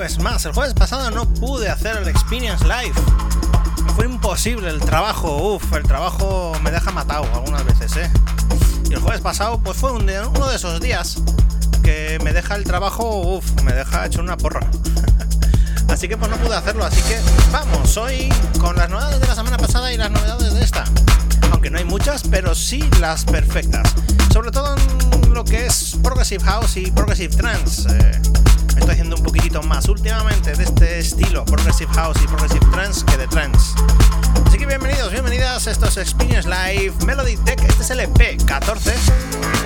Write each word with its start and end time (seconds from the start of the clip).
Jueves 0.00 0.18
más. 0.18 0.46
El 0.46 0.52
jueves 0.52 0.72
pasado 0.72 1.10
no 1.10 1.28
pude 1.28 1.68
hacer 1.68 1.94
el 1.98 2.08
Experience 2.08 2.64
Live. 2.64 2.94
fue 3.94 4.06
imposible 4.06 4.70
el 4.70 4.80
trabajo. 4.80 5.36
Uf, 5.56 5.74
el 5.74 5.82
trabajo 5.82 6.54
me 6.62 6.70
deja 6.70 6.90
matado 6.90 7.26
algunas 7.34 7.66
veces, 7.66 7.94
¿eh? 7.98 8.10
Y 8.88 8.94
el 8.94 9.00
jueves 9.00 9.20
pasado, 9.20 9.60
pues 9.62 9.76
fue 9.76 9.92
uno 9.92 10.48
de 10.48 10.56
esos 10.56 10.80
días 10.80 11.18
que 11.82 12.18
me 12.24 12.32
deja 12.32 12.56
el 12.56 12.64
trabajo, 12.64 13.20
uf, 13.20 13.44
me 13.62 13.74
deja 13.74 14.06
hecho 14.06 14.22
una 14.22 14.38
porra. 14.38 14.60
así 15.90 16.08
que 16.08 16.16
pues 16.16 16.30
no 16.30 16.38
pude 16.38 16.56
hacerlo. 16.56 16.86
Así 16.86 17.02
que 17.02 17.20
vamos, 17.52 17.94
hoy 17.98 18.32
con 18.58 18.76
las 18.76 18.88
novedades 18.88 19.20
de 19.20 19.26
la 19.26 19.34
semana 19.34 19.58
pasada 19.58 19.92
y 19.92 19.98
las 19.98 20.10
novedades 20.10 20.54
de 20.54 20.62
esta. 20.62 20.84
Aunque 21.52 21.68
no 21.68 21.76
hay 21.76 21.84
muchas, 21.84 22.22
pero 22.22 22.54
sí 22.54 22.82
las 23.00 23.26
perfectas. 23.26 23.94
Sobre 24.32 24.50
todo 24.50 24.76
en 24.76 25.34
lo 25.34 25.44
que 25.44 25.66
es 25.66 25.98
Progressive 26.02 26.42
House 26.44 26.78
y 26.78 26.90
Progressive 26.90 27.36
Trance. 27.36 27.86
Eh, 27.90 28.29
me 28.29 28.29
estoy 28.80 28.92
haciendo 28.92 29.16
un 29.16 29.22
poquitito 29.22 29.62
más 29.62 29.88
últimamente 29.88 30.52
de 30.52 30.64
este 30.64 30.98
estilo, 30.98 31.44
Progressive 31.44 31.92
House 31.94 32.16
y 32.22 32.26
Progressive 32.26 32.66
Trance, 32.72 33.04
que 33.04 33.16
de 33.16 33.28
Trance. 33.28 33.74
Así 34.46 34.58
que 34.58 34.66
bienvenidos, 34.66 35.12
bienvenidas, 35.12 35.66
esto 35.66 35.86
es 35.86 35.96
Experience 35.98 36.48
Live 36.48 36.94
Melody 37.06 37.36
Tech, 37.36 37.62
este 37.62 37.82
es 37.82 37.90
el 37.90 38.00
EP 38.00 38.42
14 38.44 38.94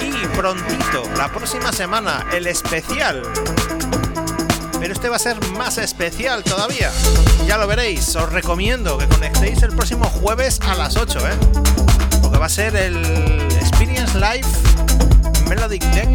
y 0.03 0.27
prontito, 0.37 1.05
la 1.17 1.29
próxima 1.29 1.73
semana, 1.73 2.27
el 2.33 2.47
especial 2.47 3.23
pero 4.81 4.93
este 4.93 5.09
va 5.09 5.17
a 5.17 5.19
ser 5.19 5.43
más 5.53 5.79
especial 5.79 6.45
todavía. 6.45 6.91
Ya 7.47 7.57
lo 7.57 7.67
veréis, 7.67 8.15
os 8.17 8.31
recomiendo 8.31 8.99
que 8.99 9.09
conectéis 9.09 9.63
el 9.63 9.71
próximo 9.71 10.05
jueves 10.05 10.61
a 10.61 10.75
las 10.75 10.99
8, 10.99 11.21
¿eh? 11.21 11.37
Porque 12.21 12.37
va 12.37 12.45
a 12.45 12.51
ser 12.51 12.77
el 12.77 12.97
Experience 13.61 14.13
Live 14.19 14.47
Melodic 15.49 15.83
Deck 15.95 16.11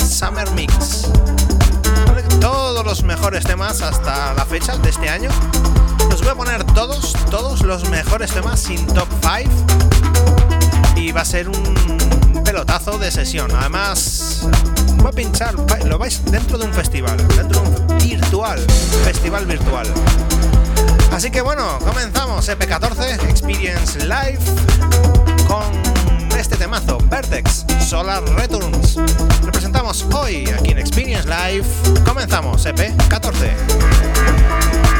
Summer 0.00 0.48
Mix. 0.52 1.08
Todos 2.40 2.84
los 2.84 3.02
mejores 3.02 3.44
temas 3.44 3.82
hasta 3.82 4.34
la 4.34 4.44
fecha 4.44 4.76
de 4.76 4.90
este 4.90 5.08
año. 5.08 5.30
Los 6.10 6.20
voy 6.20 6.30
a 6.30 6.34
poner 6.34 6.64
todos, 6.64 7.12
todos 7.30 7.62
los 7.62 7.88
mejores 7.90 8.32
temas 8.32 8.60
sin 8.60 8.86
top 8.86 9.08
5. 9.20 9.50
Y 10.96 11.12
va 11.12 11.22
a 11.22 11.24
ser 11.24 11.48
un 11.48 12.42
pelotazo 12.44 12.98
de 12.98 13.10
sesión. 13.10 13.50
Además, 13.54 14.46
voy 14.96 15.08
a 15.08 15.12
pinchar, 15.12 15.54
lo 15.84 15.98
vais 15.98 16.24
dentro 16.26 16.58
de 16.58 16.66
un 16.66 16.72
festival, 16.72 17.16
dentro 17.36 17.60
de 17.60 17.68
un 17.68 17.98
virtual, 17.98 18.58
festival 19.04 19.46
virtual. 19.46 19.86
Así 21.12 21.30
que 21.30 21.40
bueno, 21.40 21.78
comenzamos 21.80 22.48
EP14 22.48 23.28
Experience 23.28 23.98
Live 24.00 24.38
con 25.46 25.87
este 26.50 26.64
temazo, 26.64 26.96
Vertex 27.10 27.66
Solar 27.86 28.22
Returns. 28.24 28.96
Lo 29.44 29.52
presentamos 29.52 30.06
hoy 30.14 30.48
aquí 30.48 30.70
en 30.70 30.78
Experience 30.78 31.28
Live. 31.28 31.66
Comenzamos, 32.06 32.64
EP 32.64 32.96
14. 33.08 34.97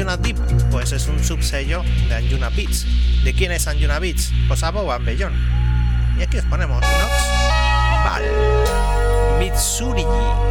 Anjuna 0.00 0.16
Deep? 0.16 0.38
Pues 0.70 0.92
es 0.92 1.08
un 1.08 1.22
subsello 1.22 1.82
de 2.08 2.14
Anjuna 2.14 2.48
Beats. 2.48 2.86
¿De 3.22 3.34
quién 3.34 3.52
es 3.52 3.68
Anjuna 3.68 3.98
Beats? 3.98 4.32
Pues 4.48 4.62
Abo 4.62 4.86
Bellón. 5.00 5.34
Y 6.18 6.22
aquí 6.22 6.38
os 6.38 6.44
ponemos 6.46 6.80
Nox 6.80 8.02
Val 8.02 8.22
Mitsurigi. 9.38 10.49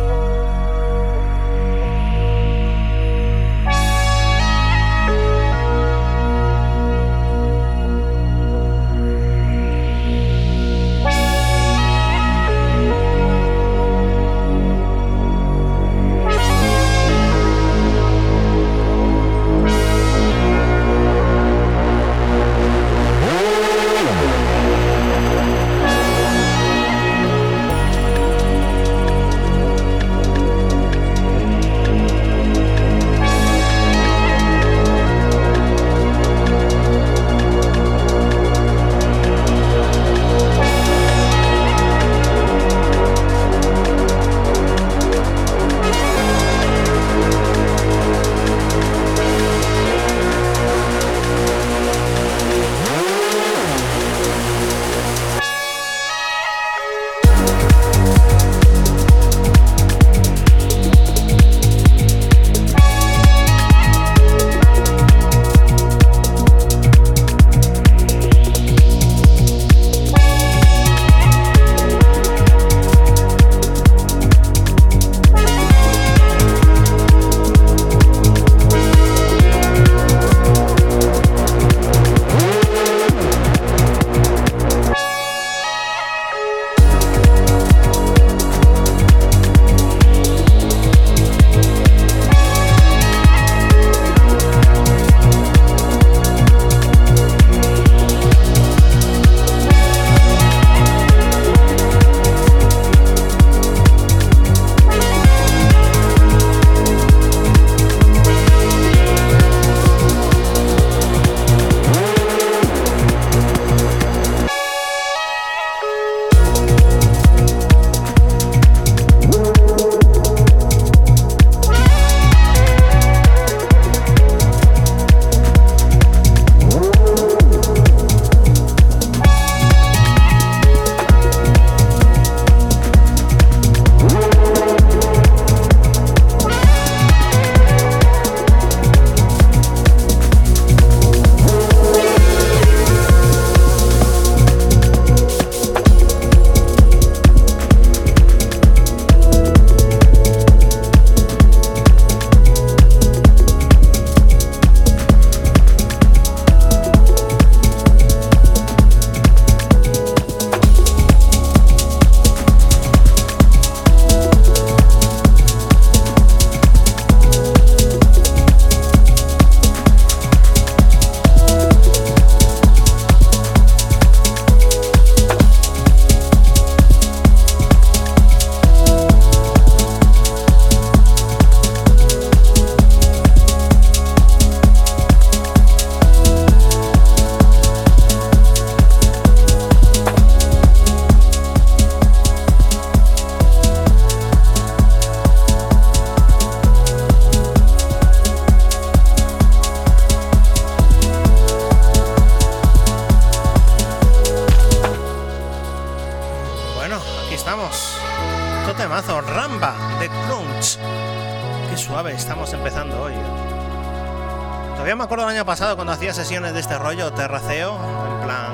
Hacía 215.51 216.13
sesiones 216.13 216.53
de 216.53 216.60
este 216.60 216.77
rollo, 216.77 217.12
terraceo, 217.12 217.75
en 217.75 218.25
plan... 218.25 218.53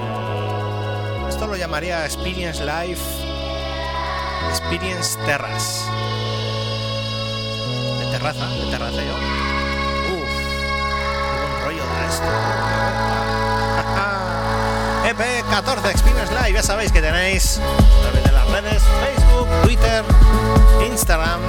Esto 1.28 1.48
lo 1.48 1.58
llamaría 1.58 2.06
Experience 2.06 2.64
Life, 2.64 3.02
Experience 4.50 5.18
Terras. 5.25 5.86
De 8.00 8.06
terraza, 8.12 8.48
de 8.48 8.72
terraceo. 8.72 9.16
Uf, 10.14 10.30
qué 11.34 11.40
buen 11.42 11.64
rollo 11.66 11.84
da 11.86 12.06
esto. 12.08 12.30
EP14 15.84 15.92
Experience 15.92 16.34
Live, 16.34 16.54
ya 16.54 16.64
sabéis 16.64 16.92
que 16.94 17.02
tenéis 17.02 17.60
a 17.60 18.02
través 18.04 18.24
de 18.24 18.32
las 18.32 18.48
redes 18.52 18.84
Facebook, 19.02 19.48
Twitter, 19.64 20.04
Instagram, 20.90 21.42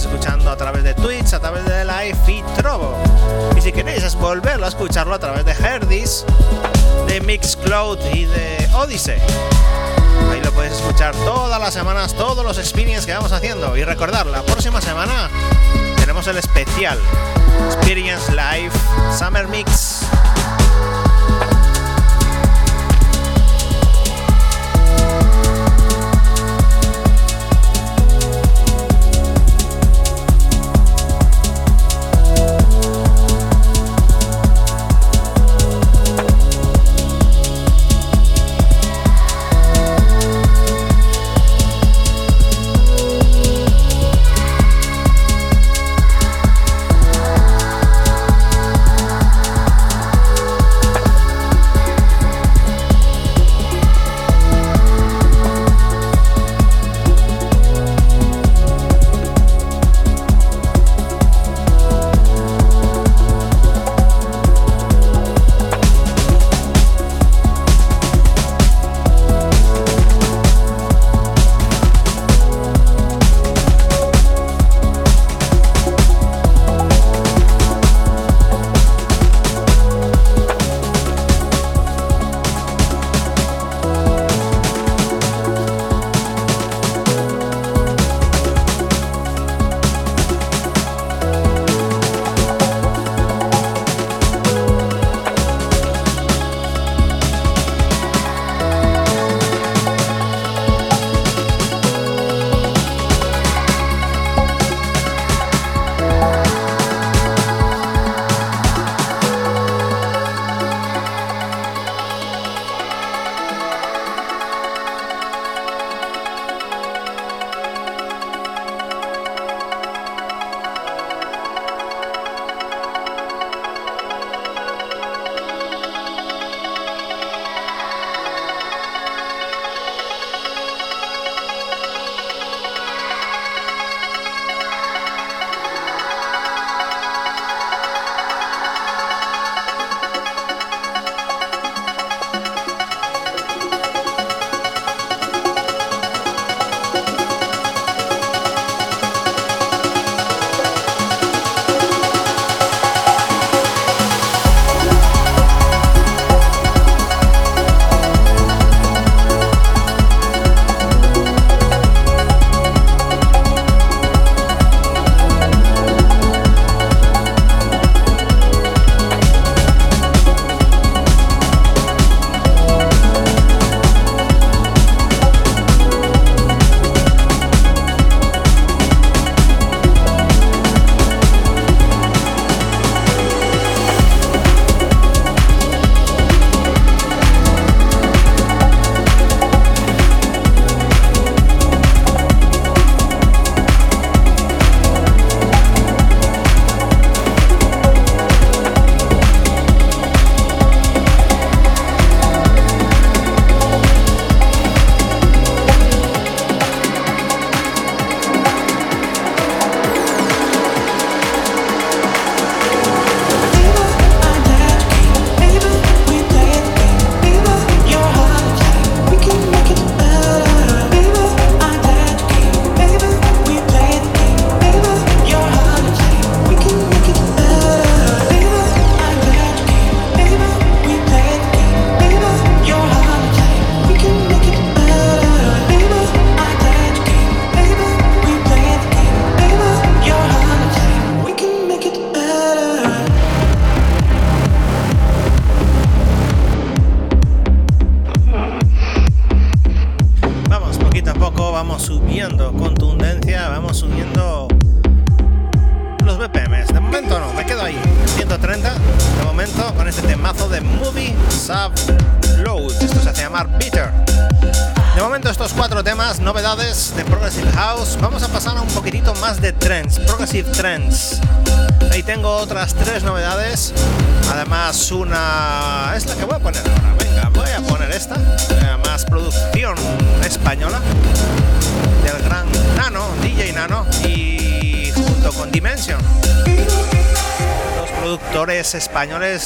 escuchando 0.00 0.50
a 0.50 0.56
través 0.56 0.84
de 0.84 0.94
Twitch, 0.94 1.32
a 1.32 1.40
través 1.40 1.64
de 1.64 1.84
Live 1.84 2.18
y 2.28 2.42
Trovo. 2.56 2.96
Y 3.56 3.60
si 3.60 3.72
queréis 3.72 4.14
volverlo 4.14 4.66
a 4.66 4.68
escucharlo 4.68 5.14
a 5.14 5.18
través 5.18 5.44
de 5.44 5.52
Herdis, 5.52 6.24
de 7.06 7.20
Mixcloud 7.20 7.98
y 8.12 8.24
de 8.26 8.68
Odyssey. 8.74 9.18
Ahí 10.30 10.40
lo 10.42 10.52
podéis 10.52 10.74
escuchar 10.74 11.14
todas 11.24 11.60
las 11.60 11.74
semanas, 11.74 12.14
todos 12.14 12.44
los 12.44 12.58
experiences 12.58 13.06
que 13.06 13.12
vamos 13.12 13.32
haciendo. 13.32 13.76
Y 13.76 13.84
recordar, 13.84 14.26
la 14.26 14.42
próxima 14.42 14.80
semana 14.80 15.30
tenemos 15.96 16.26
el 16.28 16.38
especial 16.38 16.98
Experience 17.66 18.30
Live 18.30 18.72
Summer 19.18 19.48
Mix. 19.48 19.97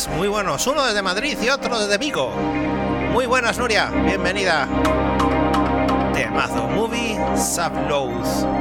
Españoles 0.03 0.19
muy 0.19 0.29
buenos, 0.29 0.67
uno 0.67 0.85
desde 0.85 1.03
Madrid 1.03 1.37
y 1.43 1.49
otro 1.49 1.79
desde 1.79 1.99
Vigo. 1.99 2.31
Muy 3.13 3.27
buenas, 3.27 3.59
Nuria, 3.59 3.91
bienvenida. 3.91 4.69
Temazo 6.15 6.69
Movie 6.69 7.19
Subload. 7.37 8.52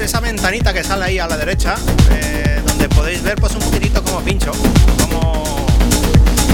Es 0.00 0.10
esa 0.10 0.20
ventanita 0.20 0.72
que 0.72 0.82
sale 0.82 1.04
ahí 1.04 1.18
a 1.18 1.26
la 1.26 1.36
derecha, 1.36 1.74
eh, 2.10 2.62
donde 2.66 2.88
podéis 2.88 3.22
ver 3.22 3.36
pues 3.36 3.54
un 3.54 3.60
poquitito 3.60 4.02
como 4.02 4.20
pincho, 4.20 4.50
como, 4.98 5.66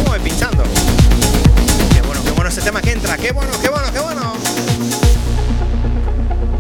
voy 0.05 0.19
pinchando. 0.19 0.65
Qué 1.95 2.03
bueno, 2.03 2.23
qué 2.25 2.31
bueno 2.33 2.49
este 2.49 2.63
tema 2.63 2.83
que 2.83 2.93
entra, 2.93 3.17
qué 3.17 3.31
bueno, 3.31 3.53
qué 3.63 3.69
bueno, 3.69 3.87
qué 3.93 4.01
bueno. 4.01 4.33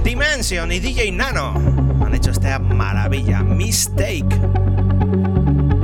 Dimension 0.05 0.70
y 0.70 0.79
DJ 0.79 1.11
Nano 1.11 1.55
han 2.05 2.14
hecho 2.14 2.31
esta 2.31 2.61
maravilla, 2.61 3.42
Mistake. 3.42 4.40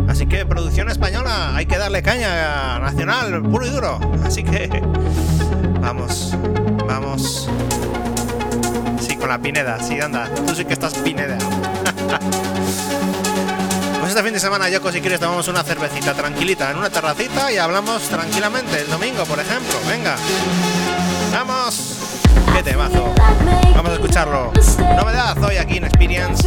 Así 0.09 0.27
que 0.27 0.47
producción 0.47 0.89
española, 0.89 1.57
hay 1.57 1.67
que 1.67 1.79
darle 1.79 2.03
caña 2.03 2.79
nacional, 2.79 3.43
puro 3.43 3.67
y 3.67 3.71
duro. 3.71 3.99
Así 4.25 4.45
que 4.45 4.69
vamos, 5.81 6.37
vamos. 6.87 7.49
Con 9.23 9.29
la 9.29 9.39
Pineda, 9.39 9.79
sí, 9.79 10.01
anda. 10.01 10.29
Tú 10.35 10.53
sí 10.53 10.65
que 10.65 10.73
estás 10.73 10.95
Pineda. 10.95 11.39
pues 14.01 14.11
este 14.11 14.21
fin 14.21 14.33
de 14.33 14.41
semana, 14.41 14.69
Yoko, 14.69 14.91
si 14.91 15.01
quieres, 15.01 15.21
tomamos 15.21 15.47
una 15.47 15.63
cervecita 15.63 16.13
tranquilita 16.13 16.73
en 16.73 16.79
una 16.79 16.91
terracita 16.91 17.53
y 17.53 17.57
hablamos 17.57 18.03
tranquilamente 18.09 18.81
el 18.81 18.91
domingo, 18.91 19.25
por 19.25 19.39
ejemplo. 19.39 19.79
Venga. 19.89 20.17
¡Vamos! 21.33 21.99
¡Qué 22.53 22.65
temazo! 22.65 23.15
Vamos 23.77 23.93
a 23.93 23.95
escucharlo. 23.95 24.51
Novedad 24.97 25.41
hoy 25.45 25.57
aquí 25.57 25.77
en 25.77 25.85
Experience. 25.85 26.43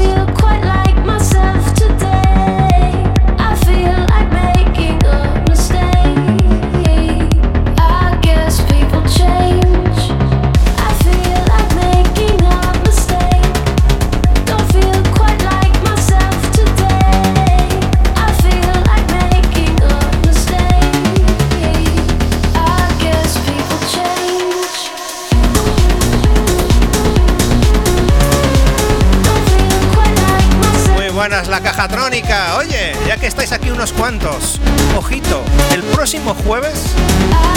La 31.56 31.62
caja 31.62 31.88
trónica. 31.88 32.58
Oye, 32.58 32.92
ya 33.08 33.16
que 33.16 33.28
estáis 33.28 33.54
aquí 33.54 33.70
unos 33.70 33.94
cuantos, 33.94 34.60
ojito, 34.98 35.42
el 35.74 35.84
próximo 35.84 36.36
jueves, 36.46 36.84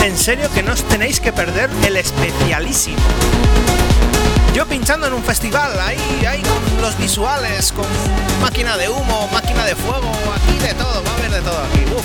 en 0.05 0.17
serio 0.17 0.49
que 0.55 0.63
no 0.63 0.73
os 0.73 0.85
tenéis 0.85 1.19
que 1.19 1.33
perder 1.33 1.69
el 1.85 1.97
especialísimo. 1.97 2.97
Yo 4.55 4.67
pinchando 4.67 5.09
en 5.09 5.15
un 5.15 5.25
festival, 5.25 5.81
ahí, 5.81 5.99
ahí 6.29 6.41
con 6.43 6.81
los 6.81 6.97
visuales, 6.97 7.73
con 7.73 7.87
máquina 8.41 8.77
de 8.77 8.89
humo, 8.89 9.29
máquina 9.33 9.65
de 9.65 9.75
fuego, 9.75 10.13
aquí 10.33 10.57
de 10.65 10.75
todo, 10.75 11.03
va 11.03 11.11
a 11.11 11.15
haber 11.15 11.31
de 11.33 11.41
todo 11.41 11.59
aquí. 11.59 11.85
Uf. 11.97 12.05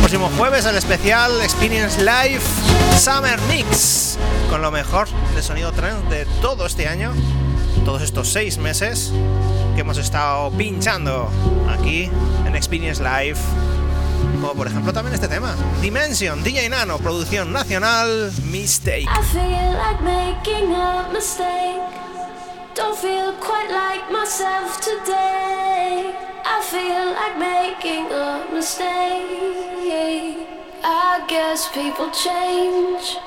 Próximo 0.00 0.30
jueves 0.36 0.66
el 0.66 0.76
especial 0.76 1.40
Experience 1.40 1.98
Live 2.00 2.42
Summer 3.02 3.40
Mix, 3.48 4.18
con 4.50 4.60
lo 4.60 4.70
mejor 4.70 5.08
de 5.34 5.42
sonido 5.42 5.72
trance 5.72 6.06
de 6.10 6.26
todo 6.42 6.66
este 6.66 6.86
año, 6.86 7.14
todos 7.86 8.02
estos 8.02 8.30
seis 8.30 8.58
meses 8.58 9.10
que 9.76 9.82
hemos 9.82 9.98
estado 9.98 10.50
pinchando 10.52 11.28
aquí 11.68 12.10
en 12.46 12.56
Experience 12.56 13.02
Live. 13.02 13.38
Como 14.40 14.54
por 14.54 14.66
ejemplo 14.66 14.90
también 14.90 15.14
este 15.14 15.28
tema, 15.28 15.54
Dimension, 15.82 16.42
DJ 16.42 16.70
Nano, 16.70 16.96
producción 16.98 17.52
nacional, 17.52 18.32
Mistake. 18.44 19.06
I 19.06 19.22
feel 19.22 19.74
like 19.76 20.02
making 20.02 20.74
a 20.74 21.08
mistake. 21.12 21.82
Don't 22.74 22.96
feel 22.96 23.34
quite 23.38 23.68
like 23.70 24.10
myself 24.10 24.80
today. 24.80 26.14
I 26.44 26.62
feel 26.62 27.12
like 27.12 27.38
making 27.38 28.10
a 28.10 28.46
mistake. 28.54 28.86
I 30.82 31.22
guess 31.28 31.68
people 31.74 32.10
change. 32.12 33.18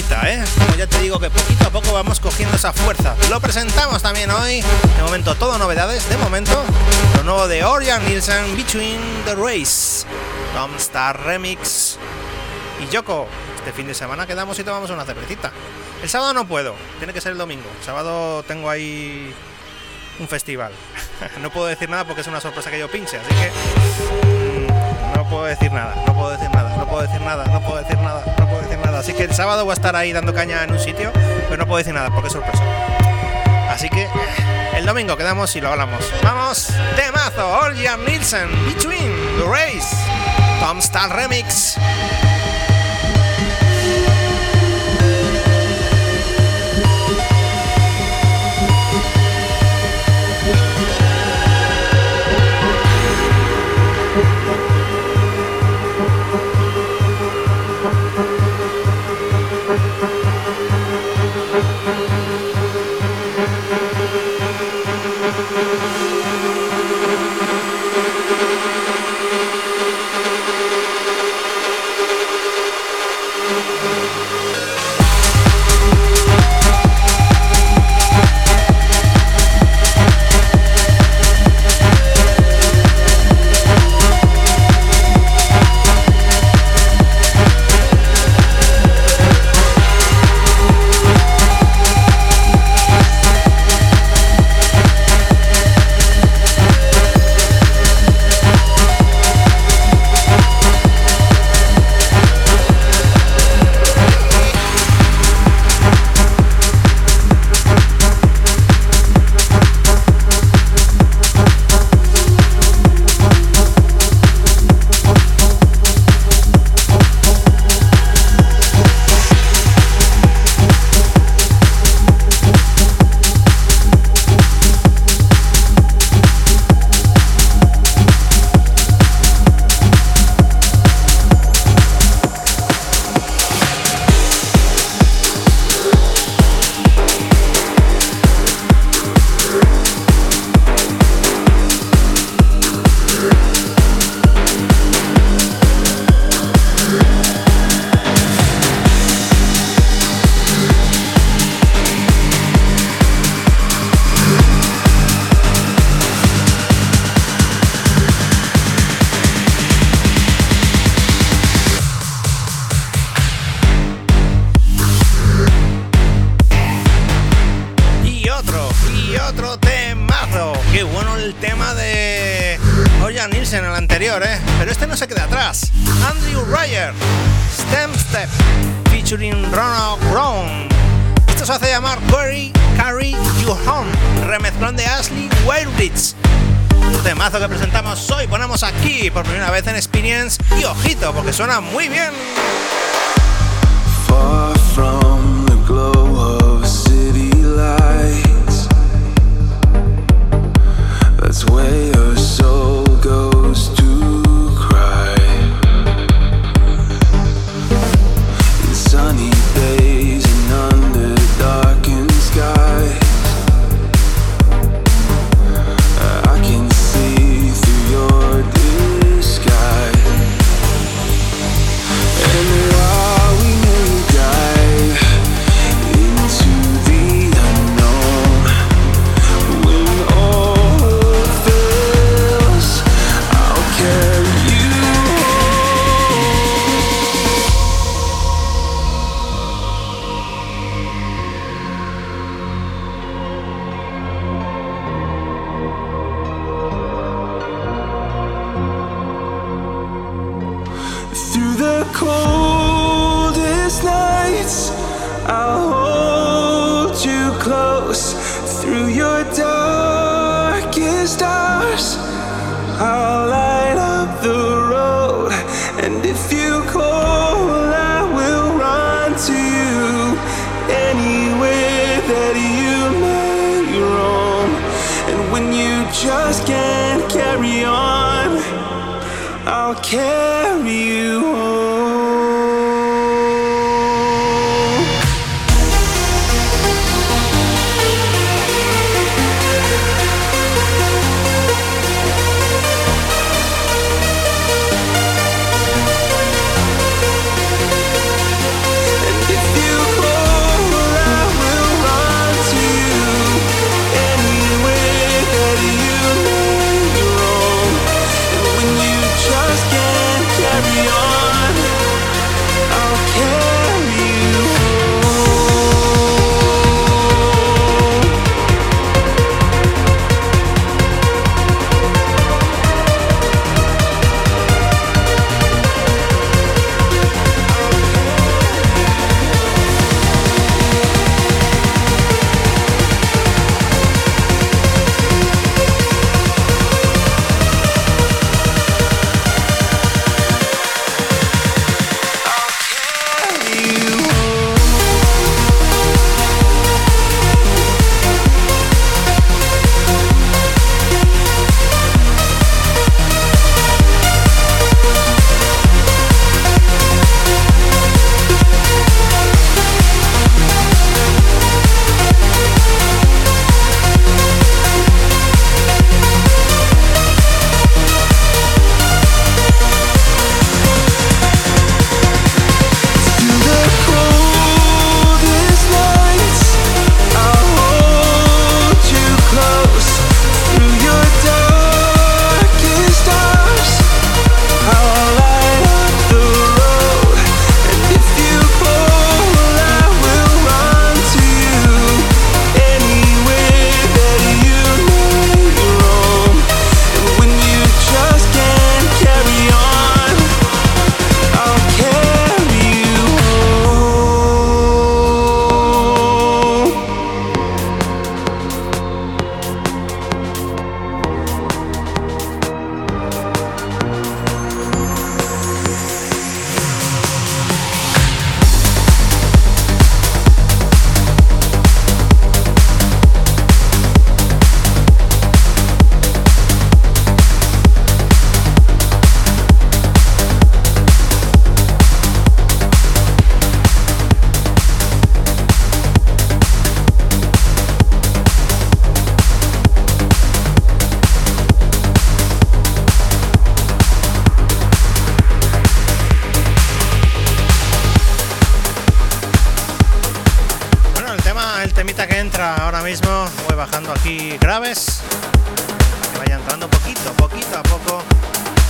Cañita, 0.00 0.30
¿eh? 0.30 0.42
Como 0.58 0.76
ya 0.76 0.86
te 0.86 0.98
digo 1.00 1.18
que 1.18 1.28
poquito 1.28 1.66
a 1.66 1.70
poco 1.70 1.92
vamos 1.92 2.20
cogiendo 2.20 2.56
esa 2.56 2.72
fuerza. 2.72 3.14
Lo 3.28 3.38
presentamos 3.40 4.00
también 4.02 4.30
hoy. 4.30 4.62
De 4.96 5.02
momento 5.02 5.34
todo 5.34 5.58
novedades. 5.58 6.08
De 6.08 6.16
momento 6.16 6.64
lo 7.16 7.22
nuevo 7.24 7.48
de 7.48 7.64
Orjan 7.64 8.06
Nielsen, 8.06 8.56
Between 8.56 9.00
the 9.26 9.34
Race. 9.34 10.06
Tom 10.54 10.74
Starr 10.76 11.20
Remix. 11.22 11.98
Y 12.80 12.90
Yoko, 12.90 13.26
este 13.56 13.72
fin 13.72 13.88
de 13.88 13.94
semana 13.94 14.26
quedamos 14.26 14.58
y 14.58 14.64
tomamos 14.64 14.90
una 14.90 15.04
cervecita. 15.04 15.52
El 16.02 16.08
sábado 16.08 16.32
no 16.32 16.46
puedo, 16.46 16.74
tiene 16.98 17.12
que 17.12 17.20
ser 17.20 17.32
el 17.32 17.38
domingo. 17.38 17.68
El 17.78 17.84
sábado 17.84 18.42
tengo 18.44 18.70
ahí 18.70 19.34
un 20.18 20.28
festival. 20.28 20.72
no 21.42 21.50
puedo 21.50 21.66
decir 21.66 21.90
nada 21.90 22.04
porque 22.06 22.22
es 22.22 22.26
una 22.26 22.40
sorpresa 22.40 22.70
que 22.70 22.78
yo 22.78 22.90
pinche, 22.90 23.18
así 23.18 23.34
que 23.34 23.50
mm, 24.26 25.16
no 25.16 25.28
puedo 25.28 25.44
decir 25.44 25.70
nada, 25.72 25.94
no 26.06 26.14
puedo 26.14 26.30
decir 26.30 26.50
nada, 26.50 26.74
no 26.76 26.86
puedo 26.86 27.02
decir 27.02 27.20
nada, 27.20 27.44
no 27.46 27.60
puedo 27.60 27.82
decir 27.82 27.98
nada, 27.98 28.24
Así 29.00 29.14
que 29.14 29.24
el 29.24 29.32
sábado 29.34 29.64
voy 29.64 29.70
a 29.70 29.74
estar 29.74 29.96
ahí 29.96 30.12
dando 30.12 30.34
caña 30.34 30.62
en 30.62 30.72
un 30.72 30.78
sitio, 30.78 31.10
pero 31.48 31.56
no 31.56 31.66
puedo 31.66 31.78
decir 31.78 31.94
nada 31.94 32.10
porque 32.10 32.26
es 32.26 32.34
sorpresa. 32.34 32.62
Así 33.70 33.88
que 33.88 34.02
eh, 34.02 34.08
el 34.74 34.84
domingo 34.84 35.16
quedamos 35.16 35.56
y 35.56 35.60
lo 35.62 35.70
hablamos. 35.70 36.04
Vamos, 36.22 36.68
temazo, 36.96 37.48
Orjan 37.48 38.04
Nielsen, 38.04 38.50
Between 38.66 39.10
the 39.38 39.46
Race, 39.48 39.96
Tom 40.60 40.82
Stahl 40.82 41.08
Remix. 41.12 41.78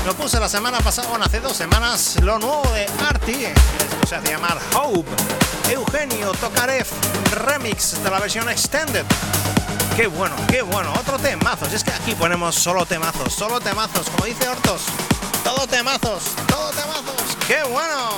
Lo 0.06 0.14
puse 0.14 0.40
la 0.40 0.48
semana 0.48 0.78
pasada, 0.80 1.08
bueno, 1.08 1.26
hace 1.26 1.40
dos 1.40 1.56
semanas, 1.56 2.16
lo 2.22 2.38
nuevo 2.38 2.62
de 2.72 2.86
Arti. 3.06 3.44
Esto 3.44 4.06
se 4.08 4.14
hace 4.16 4.32
llamar 4.32 4.58
Hope. 4.74 5.10
Eugenio 5.70 6.32
Tokarev 6.32 6.86
remix 7.44 8.02
de 8.02 8.10
la 8.10 8.18
versión 8.18 8.48
extended. 8.48 9.04
Qué 9.96 10.06
bueno, 10.06 10.34
qué 10.48 10.62
bueno. 10.62 10.90
Otro 10.98 11.18
temazos. 11.18 11.72
Es 11.74 11.84
que 11.84 11.90
aquí 11.90 12.14
ponemos 12.14 12.54
solo 12.54 12.86
temazos, 12.86 13.34
solo 13.34 13.60
temazos. 13.60 14.08
Como 14.08 14.24
dice 14.24 14.48
Hortos, 14.48 14.82
todo 15.44 15.66
temazos, 15.66 16.34
todo 16.48 16.70
temazos. 16.70 17.36
Qué 17.46 17.62
bueno. 17.64 18.10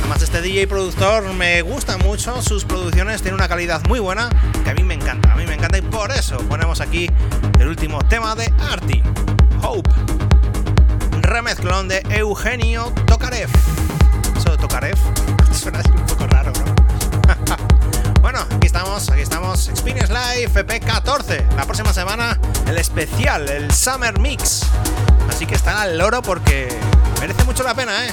Además, 0.00 0.20
este 0.20 0.42
DJ 0.42 0.66
productor 0.68 1.24
me 1.32 1.62
gusta 1.62 1.96
mucho, 1.96 2.42
sus 2.42 2.66
producciones 2.66 3.22
tienen 3.22 3.36
una 3.36 3.48
calidad 3.48 3.82
muy 3.88 4.00
buena 4.00 4.28
que 4.62 4.70
a 4.70 4.74
mí 4.74 4.82
me 4.82 4.92
encanta, 4.92 5.32
a 5.32 5.36
mí 5.36 5.46
me 5.46 5.54
encanta 5.54 5.78
y 5.78 5.82
por 5.82 6.12
eso 6.12 6.36
ponemos 6.36 6.82
aquí 6.82 7.08
el 7.58 7.68
último 7.68 7.98
tema 8.06 8.34
de 8.34 8.52
Arti, 8.70 9.02
Hope. 9.62 10.23
Remezclón 11.34 11.88
de 11.88 12.00
Eugenio 12.10 12.92
Tokarev. 13.08 13.50
Eso 14.36 14.56
Tokarev 14.56 14.96
suena 15.52 15.80
un 15.92 16.06
poco 16.06 16.28
raro, 16.28 16.52
¿no? 16.52 18.20
bueno, 18.22 18.38
aquí 18.38 18.68
estamos, 18.68 19.10
aquí 19.10 19.22
estamos. 19.22 19.66
Experience 19.66 20.12
Live 20.12 20.52
EP14. 20.52 21.44
La 21.56 21.64
próxima 21.64 21.92
semana 21.92 22.38
el 22.68 22.78
especial, 22.78 23.48
el 23.48 23.74
Summer 23.74 24.16
Mix. 24.20 24.62
Así 25.28 25.44
que 25.44 25.56
están 25.56 25.76
al 25.76 25.98
loro 25.98 26.22
porque 26.22 26.68
merece 27.18 27.42
mucho 27.42 27.64
la 27.64 27.74
pena, 27.74 28.06
¿eh? 28.06 28.10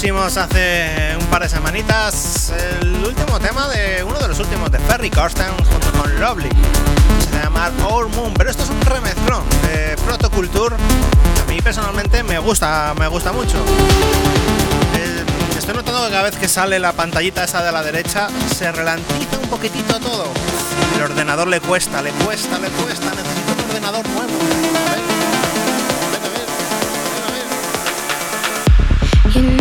Pusimos 0.00 0.34
hace 0.38 1.14
un 1.20 1.26
par 1.26 1.42
de 1.42 1.48
semanitas 1.50 2.54
el 2.80 3.04
último 3.04 3.38
tema 3.38 3.68
de 3.68 4.02
uno 4.02 4.18
de 4.18 4.28
los 4.28 4.38
últimos 4.38 4.72
de 4.72 4.78
Ferry 4.78 5.10
Corsten 5.10 5.48
junto 5.70 5.92
con 5.92 6.18
Lovely. 6.18 6.48
Se 7.30 7.38
llama 7.38 7.70
Our 7.86 8.08
Moon, 8.08 8.32
pero 8.32 8.48
esto 8.48 8.62
es 8.62 8.70
un 8.70 8.80
remezclón 8.80 9.44
de 9.60 9.98
Protoculture. 10.06 10.74
A 10.74 11.50
mí 11.50 11.60
personalmente 11.60 12.22
me 12.22 12.38
gusta, 12.38 12.94
me 12.98 13.08
gusta 13.08 13.30
mucho. 13.32 13.58
Eh, 14.96 15.22
estoy 15.58 15.74
notando 15.74 16.06
que 16.06 16.10
cada 16.12 16.22
vez 16.22 16.36
que 16.36 16.48
sale 16.48 16.78
la 16.78 16.94
pantallita 16.94 17.44
esa 17.44 17.62
de 17.62 17.70
la 17.70 17.82
derecha 17.82 18.28
se 18.56 18.72
ralentiza 18.72 19.38
un 19.42 19.50
poquitito 19.50 20.00
todo. 20.00 20.28
El 20.96 21.02
ordenador 21.02 21.46
le 21.46 21.60
cuesta, 21.60 22.00
le 22.00 22.12
cuesta, 22.12 22.58
le 22.58 22.68
cuesta. 22.68 23.04
Necesito 23.10 23.52
un 23.52 23.68
ordenador 23.68 24.08
nuevo. 24.08 24.30
You 29.32 29.42
know, 29.42 29.59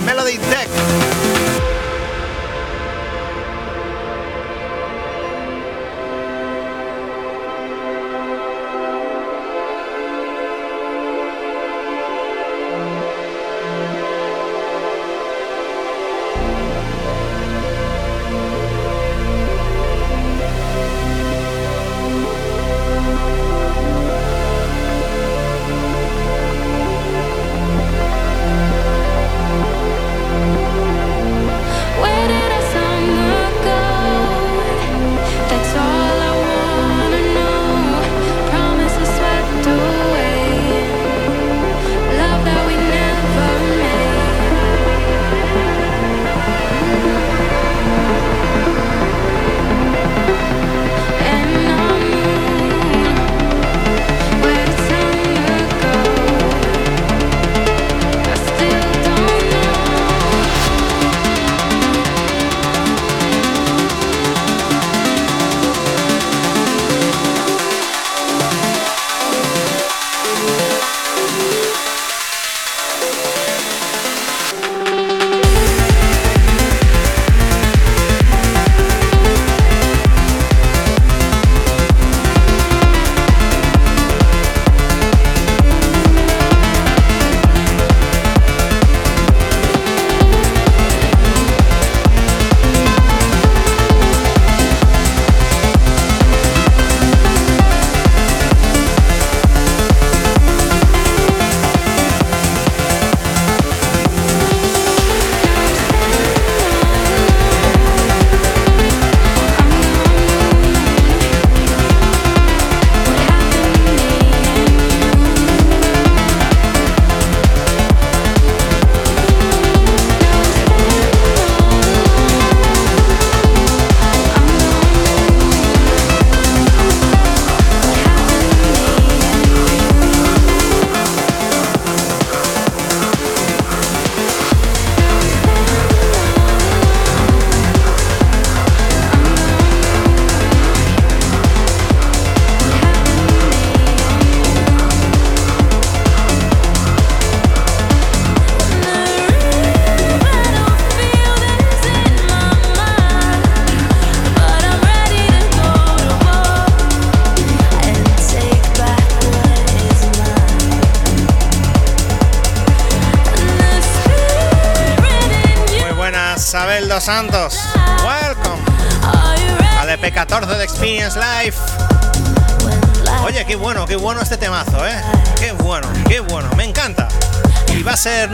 Melody 0.00 0.31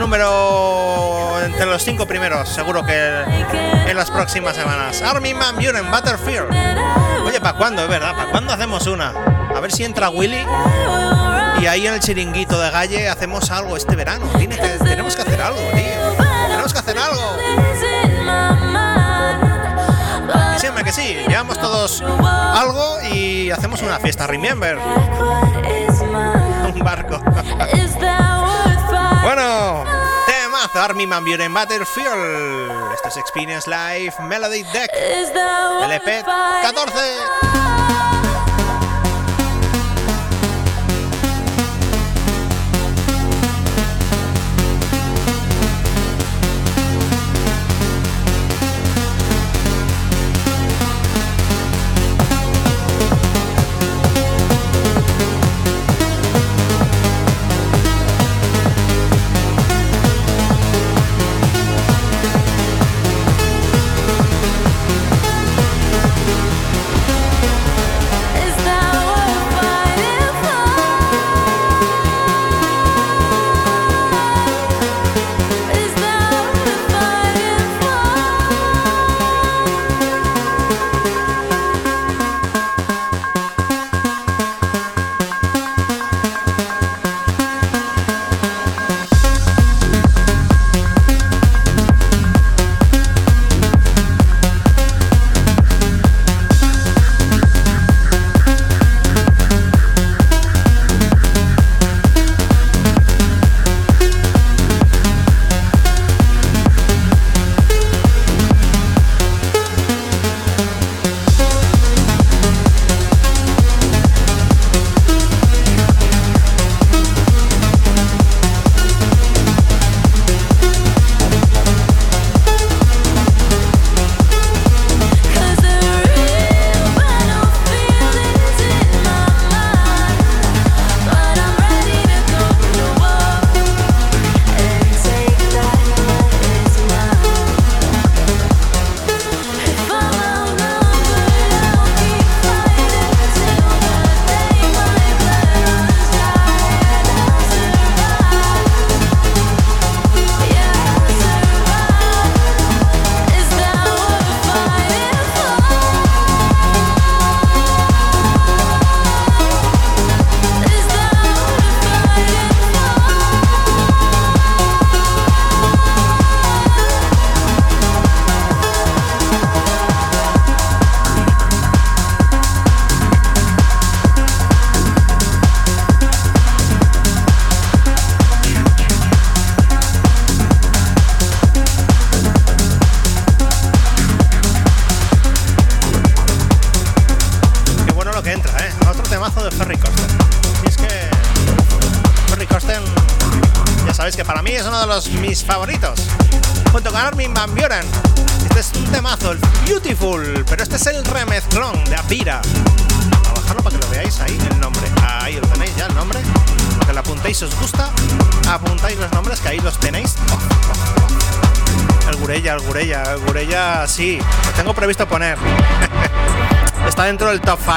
número 0.09 1.39
entre 1.45 1.67
los 1.67 1.83
cinco 1.83 2.07
primeros, 2.07 2.49
seguro 2.49 2.83
que 2.83 3.21
en 3.87 3.95
las 3.95 4.09
próximas 4.09 4.55
semanas. 4.55 5.03
Armin 5.03 5.37
Van 5.37 5.55
Buren, 5.55 5.91
Butterfield. 5.91 6.49
Oye, 7.27 7.39
¿para 7.39 7.55
cuándo, 7.55 7.83
es 7.83 7.87
verdad? 7.87 8.15
¿Para 8.15 8.31
cuándo 8.31 8.51
hacemos 8.51 8.87
una? 8.87 9.13
A 9.55 9.59
ver 9.59 9.71
si 9.71 9.83
entra 9.83 10.09
Willy 10.09 10.43
Y 11.61 11.67
ahí 11.67 11.85
en 11.85 11.93
el 11.93 11.99
chiringuito 11.99 12.59
de 12.59 12.71
Galle 12.71 13.07
hacemos 13.07 13.51
algo 13.51 13.77
este 13.77 13.95
verano. 13.95 14.25
Tenemos 14.83 15.15
que 15.15 15.21
hacer 15.21 15.39
algo, 15.39 15.59
tío. 15.59 16.25
Tenemos 16.47 16.73
que 16.73 16.79
hacer 16.79 16.97
algo. 16.97 17.37
Siempre 20.57 20.83
que 20.83 20.91
sí, 20.91 21.17
llevamos 21.27 21.59
todos 21.59 22.01
algo 22.01 22.97
y 23.11 23.51
hacemos 23.51 23.83
una 23.83 23.99
fiesta. 23.99 24.25
Remember, 24.25 24.79
un 26.73 26.79
barco. 26.79 27.21
Army 30.79 31.05
Man 31.05 31.25
Buren 31.25 31.53
Battlefield. 31.53 32.93
Esto 32.93 33.09
es 33.09 33.17
Experience 33.17 33.69
Live 33.69 34.17
Melody 34.21 34.63
Deck. 34.63 34.89
LP 34.93 36.23
14. 36.23 38.18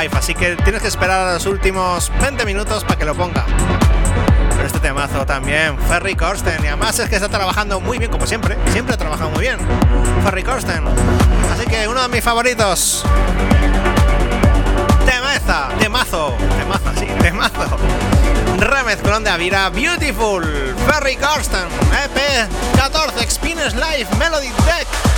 Del 0.02 0.10
top 0.10 0.12
5, 0.12 0.16
así 0.18 0.34
que 0.34 0.56
tienes 0.56 0.82
que 0.82 0.88
esperar 0.88 1.34
los 1.34 1.46
últimos 1.46 2.10
20 2.20 2.44
minutos 2.44 2.84
para 2.84 2.96
que 2.96 3.04
lo 3.04 3.14
ponga. 3.14 3.44
Pero 4.50 4.66
este 4.66 4.80
temazo 4.80 5.24
también, 5.26 5.78
Ferry 5.88 6.14
Corsten, 6.14 6.62
y 6.64 6.68
además 6.68 6.98
es 6.98 7.08
que 7.08 7.16
está 7.16 7.28
trabajando 7.28 7.80
muy 7.80 7.98
bien, 7.98 8.10
como 8.10 8.26
siempre, 8.26 8.56
siempre 8.72 8.94
ha 8.94 8.98
trabajado 8.98 9.30
muy 9.30 9.40
bien. 9.40 9.58
Ferry 10.24 10.42
Corsten. 10.42 10.84
Así 11.52 11.66
que 11.66 11.88
uno 11.88 12.02
de 12.02 12.08
mis 12.08 12.22
favoritos. 12.22 13.04
Temaza, 15.06 15.68
temazo, 15.78 16.36
temaza, 16.58 16.92
sí, 16.98 17.06
temazo. 17.20 17.76
Remezclón 18.58 19.24
de 19.24 19.30
Avira, 19.30 19.68
Beautiful, 19.70 20.44
Ferry 20.86 21.16
Corsten, 21.16 21.66
EP 22.04 22.48
14, 22.76 23.22
Experience 23.22 23.76
Live, 23.76 24.06
Melody 24.18 24.48
Deck. 24.48 25.11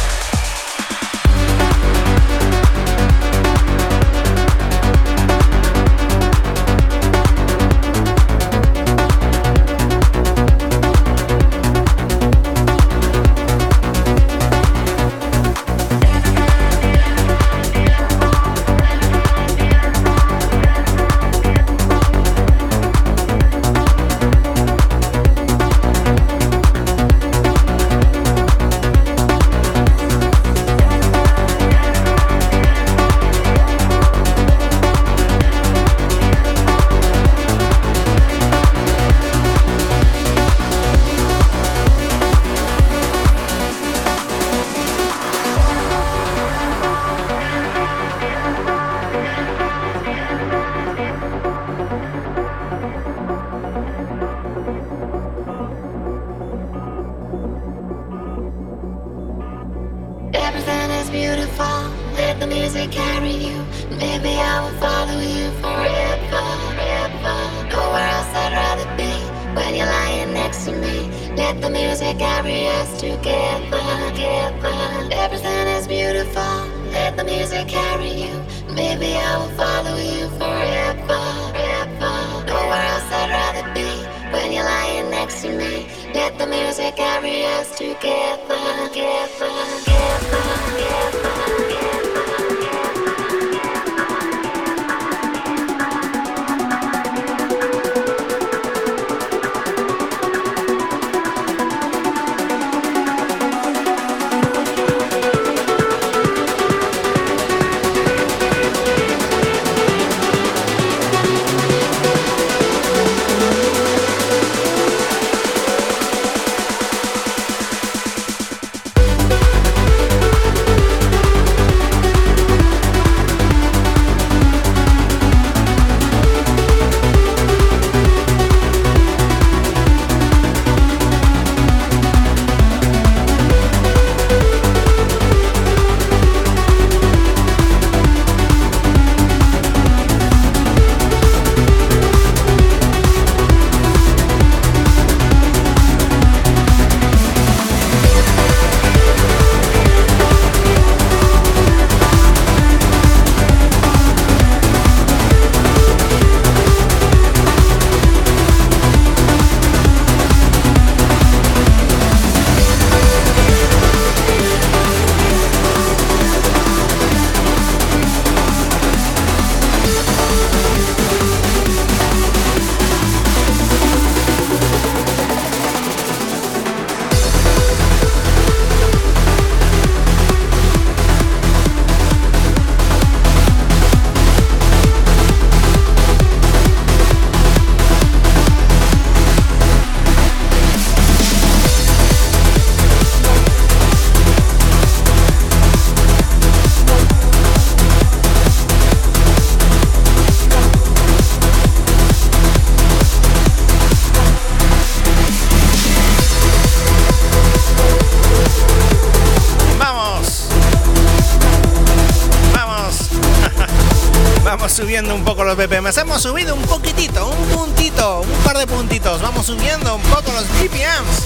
BPMs. 215.67 215.97
Hemos 215.97 216.21
subido 216.21 216.55
un 216.55 216.63
poquitito, 216.63 217.27
un 217.27 217.49
puntito, 217.49 218.21
un 218.21 218.45
par 218.45 218.59
de 218.59 218.67
puntitos. 218.67 219.23
Vamos 219.23 219.47
subiendo 219.47 219.95
un 219.95 220.03
poco 220.03 220.31
los 220.33 220.47
BPMs. 220.61 221.23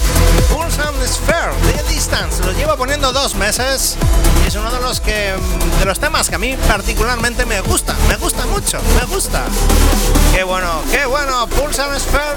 Pulse 0.49 0.81
and 0.81 1.05
Sphere 1.05 1.51
de 1.65 1.93
Distance. 1.93 2.41
Lo 2.45 2.53
llevo 2.53 2.77
poniendo 2.77 3.11
dos 3.11 3.35
meses. 3.35 3.97
Es 4.47 4.55
uno 4.55 4.71
de 4.71 4.79
los 4.79 5.01
que. 5.01 5.33
de 5.79 5.85
los 5.85 5.99
temas 5.99 6.29
que 6.29 6.35
a 6.35 6.39
mí 6.39 6.55
particularmente 6.67 7.45
me 7.45 7.59
gusta. 7.61 7.95
Me 8.07 8.15
gusta 8.15 8.45
mucho. 8.45 8.79
Me 8.97 9.05
gusta. 9.13 9.43
Qué 10.33 10.43
bueno, 10.43 10.83
qué 10.89 11.05
bueno. 11.05 11.45
Pulse 11.47 11.81
and 11.81 11.99
Sphere 11.99 12.28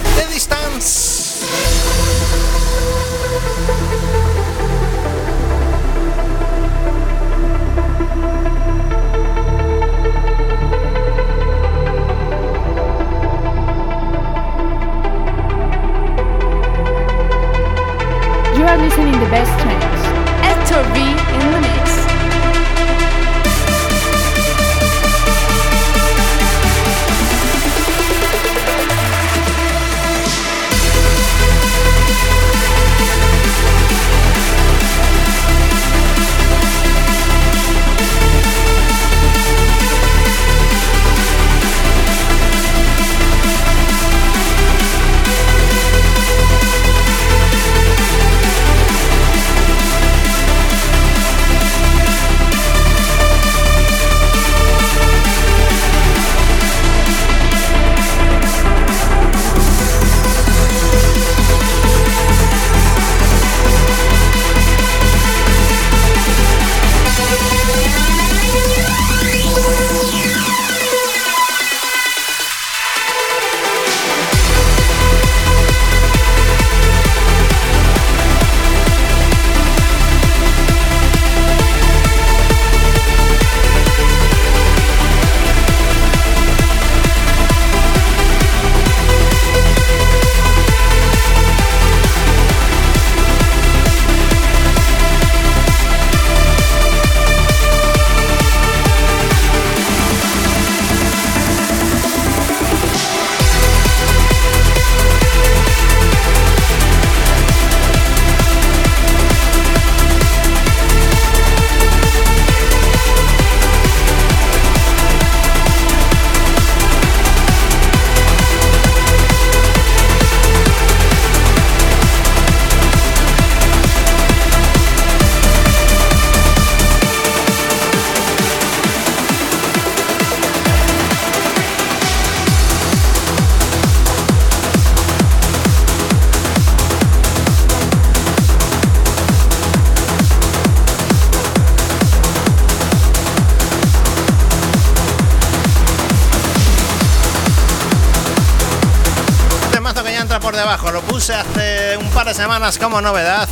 semanas 152.43 152.77
como 152.77 153.01
novedad. 153.01 153.49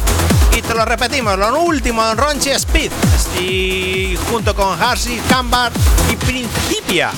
Y 0.52 0.62
te 0.62 0.74
lo 0.74 0.84
repetimos, 0.84 1.38
lo 1.38 1.60
último 1.60 2.04
en 2.10 2.16
Ronchi 2.16 2.50
Speed. 2.50 2.90
Y 3.38 4.18
junto 4.28 4.52
con 4.52 4.82
Harsi, 4.82 5.20
Cambar 5.28 5.70
y 6.10 6.16
Principia. 6.16 7.12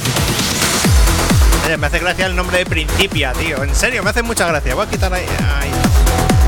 Oye, 1.64 1.78
me 1.78 1.86
hace 1.86 1.98
gracia 1.98 2.26
el 2.26 2.36
nombre 2.36 2.58
de 2.58 2.66
Principia, 2.66 3.32
tío. 3.32 3.62
En 3.62 3.74
serio, 3.74 4.02
me 4.02 4.10
hace 4.10 4.22
mucha 4.22 4.46
gracia. 4.46 4.74
Voy 4.74 4.86
a 4.86 4.90
quitar 4.90 5.14
ahí. 5.14 5.24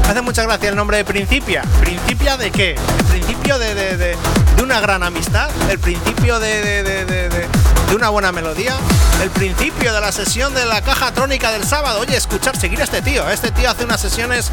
Me 0.02 0.10
hace 0.10 0.20
mucha 0.20 0.42
gracia 0.42 0.68
el 0.68 0.76
nombre 0.76 0.98
de 0.98 1.06
Principia. 1.06 1.62
¿Principia 1.80 2.36
de 2.36 2.50
qué? 2.50 2.72
¿El 2.72 3.04
principio 3.06 3.58
de, 3.58 3.74
de, 3.74 3.96
de, 3.96 4.16
de 4.56 4.62
una 4.62 4.78
gran 4.80 5.02
amistad? 5.02 5.48
¿El 5.70 5.78
principio 5.78 6.38
de 6.38 7.48
una 7.94 8.10
buena 8.10 8.32
melodía? 8.32 8.76
¿El 9.22 9.30
principio 9.30 9.94
de 9.94 10.00
la 10.00 10.10
sesión 10.10 10.52
de 10.52 10.66
la 10.66 10.82
caja 10.82 11.12
trónica 11.12 11.52
del 11.52 11.64
sábado? 11.64 12.00
Oye, 12.00 12.16
escuchar, 12.16 12.56
seguir 12.58 12.80
a 12.80 12.84
este 12.84 13.00
tío. 13.00 13.28
Este 13.30 13.52
tío 13.52 13.70
hace 13.70 13.84
unas 13.84 14.00
sesiones 14.00 14.50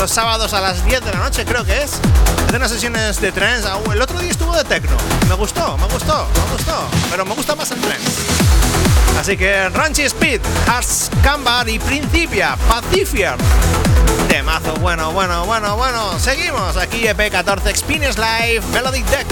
los 0.00 0.10
sábados 0.10 0.54
a 0.54 0.62
las 0.62 0.82
10 0.86 1.04
de 1.04 1.12
la 1.12 1.18
noche, 1.18 1.44
creo 1.44 1.62
que 1.62 1.82
es. 1.82 2.00
Hace 2.46 2.56
unas 2.56 2.70
sesiones 2.70 3.20
de 3.20 3.32
trance. 3.32 3.68
Ah, 3.68 3.78
El 3.92 4.00
otro 4.00 4.18
día 4.18 4.30
estuvo 4.30 4.56
de 4.56 4.64
techno. 4.64 4.96
Me 5.28 5.34
gustó, 5.34 5.76
me 5.76 5.86
gustó, 5.88 6.26
me 6.34 6.52
gustó. 6.56 6.88
Pero 7.10 7.26
me 7.26 7.34
gusta 7.34 7.54
más 7.54 7.70
el 7.70 7.80
trance. 7.80 8.10
Así 9.20 9.36
que 9.36 9.68
Ranchy 9.68 10.04
Speed, 10.04 10.40
Hars 10.66 11.10
Cambar 11.22 11.68
y 11.68 11.78
Principia, 11.78 12.56
Pacifier. 12.66 13.34
Temazo, 14.28 14.74
bueno, 14.76 15.12
bueno, 15.12 15.44
bueno, 15.44 15.76
bueno. 15.76 16.18
Seguimos 16.18 16.78
aquí 16.78 17.02
EP14 17.02 17.66
Experience 17.66 18.18
Live 18.18 18.62
Melodic 18.72 19.04
Deck. 19.06 19.26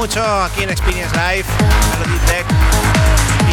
Mucho 0.00 0.24
aquí 0.42 0.62
en 0.62 0.70
Experience 0.70 1.14
Live, 1.14 1.44
Melody 1.90 2.18
Tech. 2.24 2.46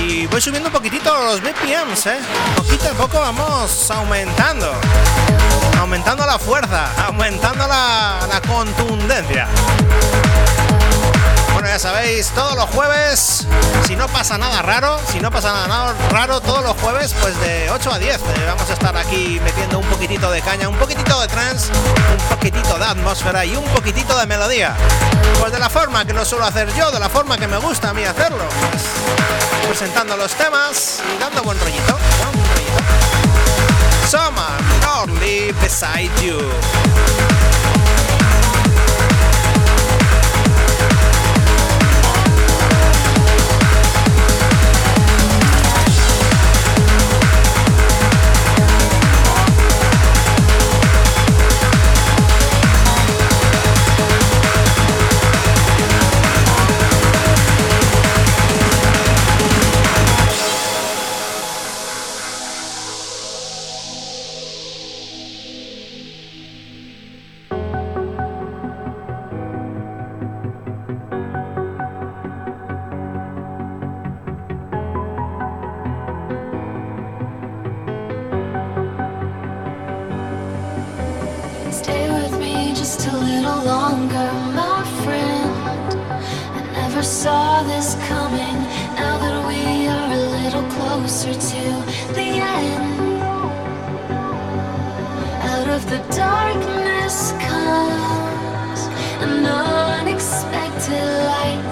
Y 0.01 0.27
voy 0.27 0.39
subiendo 0.39 0.69
un 0.69 0.73
poquitito 0.73 1.13
los 1.25 1.41
BPMs, 1.41 2.05
¿eh? 2.05 2.19
Poquito 2.55 2.87
a 2.87 2.93
poco 2.93 3.19
vamos 3.19 3.91
aumentando. 3.91 4.71
Aumentando 5.77 6.25
la 6.25 6.39
fuerza, 6.39 6.87
aumentando 7.05 7.67
la, 7.67 8.41
contundencia. 8.47 9.45
Bueno, 11.51 11.67
ya 11.67 11.79
sabéis, 11.79 12.29
todos 12.29 12.55
los 12.55 12.69
jueves, 12.69 13.45
si 13.85 13.97
no 13.97 14.07
pasa 14.07 14.37
nada 14.37 14.61
raro, 14.61 15.01
si 15.11 15.19
no 15.19 15.29
pasa 15.29 15.67
nada 15.67 15.95
raro, 16.11 16.39
todos 16.39 16.63
los 16.63 16.79
jueves, 16.79 17.13
pues 17.19 17.37
de 17.41 17.69
8 17.71 17.91
a 17.91 17.99
10 17.99 18.15
eh, 18.15 18.21
vamos 18.47 18.69
a 18.69 18.73
estar 18.73 18.95
aquí 18.95 19.41
metiendo 19.43 19.79
un 19.79 19.85
poquitito 19.87 20.31
de 20.31 20.41
caña, 20.41 20.69
un 20.69 20.77
poquitito 20.77 20.86
atmósfera 22.91 23.45
y 23.45 23.55
un 23.55 23.65
poquitito 23.65 24.17
de 24.17 24.25
melodía. 24.25 24.75
Pues 25.39 25.51
de 25.51 25.59
la 25.59 25.69
forma 25.69 26.05
que 26.05 26.13
lo 26.13 26.23
suelo 26.25 26.45
hacer 26.45 26.73
yo, 26.75 26.91
de 26.91 26.99
la 26.99 27.09
forma 27.09 27.38
que 27.38 27.47
me 27.47 27.57
gusta 27.57 27.89
a 27.89 27.93
mí 27.93 28.03
hacerlo. 28.03 28.43
Presentando 29.67 30.15
los 30.15 30.33
temas 30.33 31.01
y 31.13 31.19
dando 31.19 31.43
buen 31.43 31.59
rollito. 31.59 31.97
Buen 32.33 32.47
rollito. 32.49 32.77
Summer, 34.09 34.61
Norley, 34.81 35.51
Beside 35.61 36.11
You. 36.21 37.16
Closer 91.28 91.49
to 91.49 92.13
the 92.13 92.21
end, 92.21 93.21
out 95.43 95.67
of 95.67 95.89
the 95.89 95.97
darkness 96.15 97.32
comes 97.47 98.82
an 99.23 99.45
unexpected 99.45 101.07
light 101.32 101.63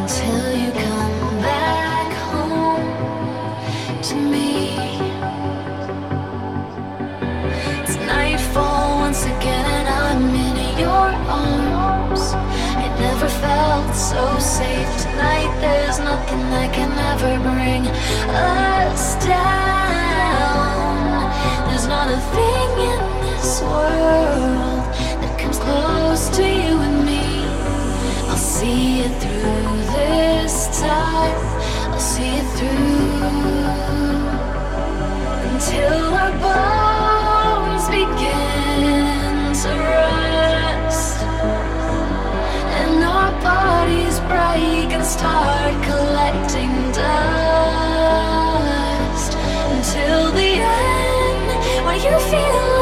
until 0.00 0.56
you 0.56 0.70
come 0.72 1.38
back 1.40 2.12
home 2.30 4.02
to 4.02 4.14
me. 4.14 4.76
It's 7.82 7.96
nightfall 8.06 8.98
once 8.98 9.24
again, 9.24 9.66
and 9.76 9.88
I'm 9.88 10.34
in 10.34 10.78
your 10.78 11.08
arms. 11.30 12.32
I 12.82 12.88
never 12.98 13.28
felt 13.28 13.94
so 13.94 14.38
safe 14.38 15.02
tonight. 15.02 15.50
There's 15.60 15.98
nothing 16.00 16.26
can 16.26 16.65
bring 17.34 17.82
us 17.88 19.16
down. 19.24 20.56
There's 21.68 21.88
not 21.88 22.08
a 22.08 22.20
thing 22.36 22.70
in 22.92 23.00
this 23.26 23.60
world 23.62 24.84
that 25.20 25.32
comes 25.40 25.58
close 25.58 26.28
to 26.36 26.42
you 26.42 26.74
and 26.86 27.04
me. 27.04 27.26
I'll 28.30 28.36
see 28.36 29.00
it 29.00 29.14
through 29.22 29.76
this 29.98 30.54
time. 30.80 31.38
I'll 31.92 31.98
see 31.98 32.32
it 32.40 32.46
through 32.56 33.26
until 35.50 36.14
our 36.22 36.32
bones 36.46 37.86
begin 37.88 39.54
to 39.62 39.70
rust 39.90 41.18
and 42.80 43.02
our 43.04 43.32
bodies 43.42 44.18
break 44.30 44.88
and 44.96 45.04
start 45.04 45.74
collecting 45.84 46.72
feel 52.18 52.75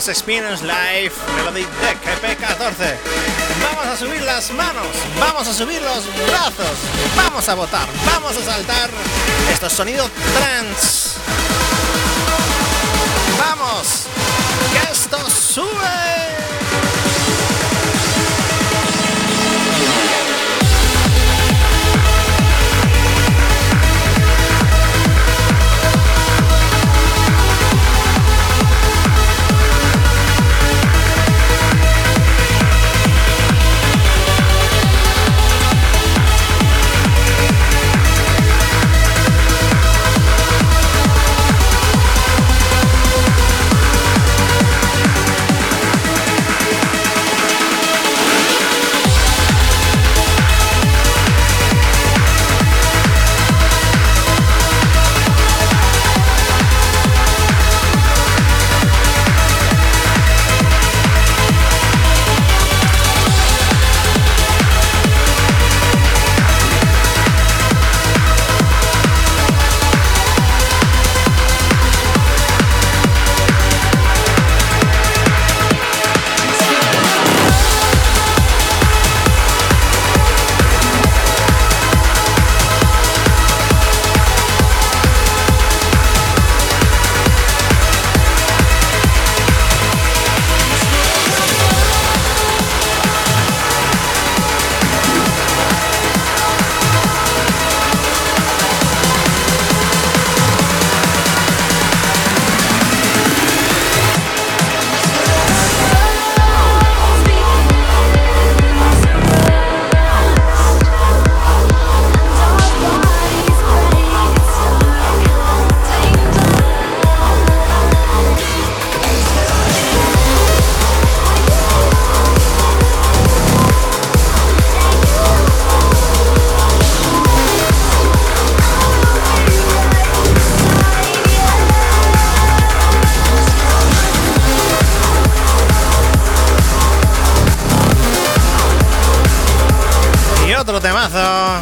Es 0.00 0.08
Experience 0.08 0.64
Live 0.64 1.12
Melody 1.36 1.60
Deck 1.60 1.98
EP14. 2.22 2.96
Vamos 3.62 3.84
a 3.84 3.96
subir 3.98 4.22
las 4.22 4.50
manos, 4.52 4.86
vamos 5.18 5.46
a 5.46 5.52
subir 5.52 5.82
los 5.82 6.06
brazos, 6.26 6.78
vamos 7.14 7.46
a 7.46 7.54
votar, 7.54 7.86
vamos 8.06 8.34
a 8.34 8.42
saltar. 8.42 8.88
Esto 9.52 9.66
es 9.66 9.72
sonido 9.74 10.08
trance. 10.38 11.09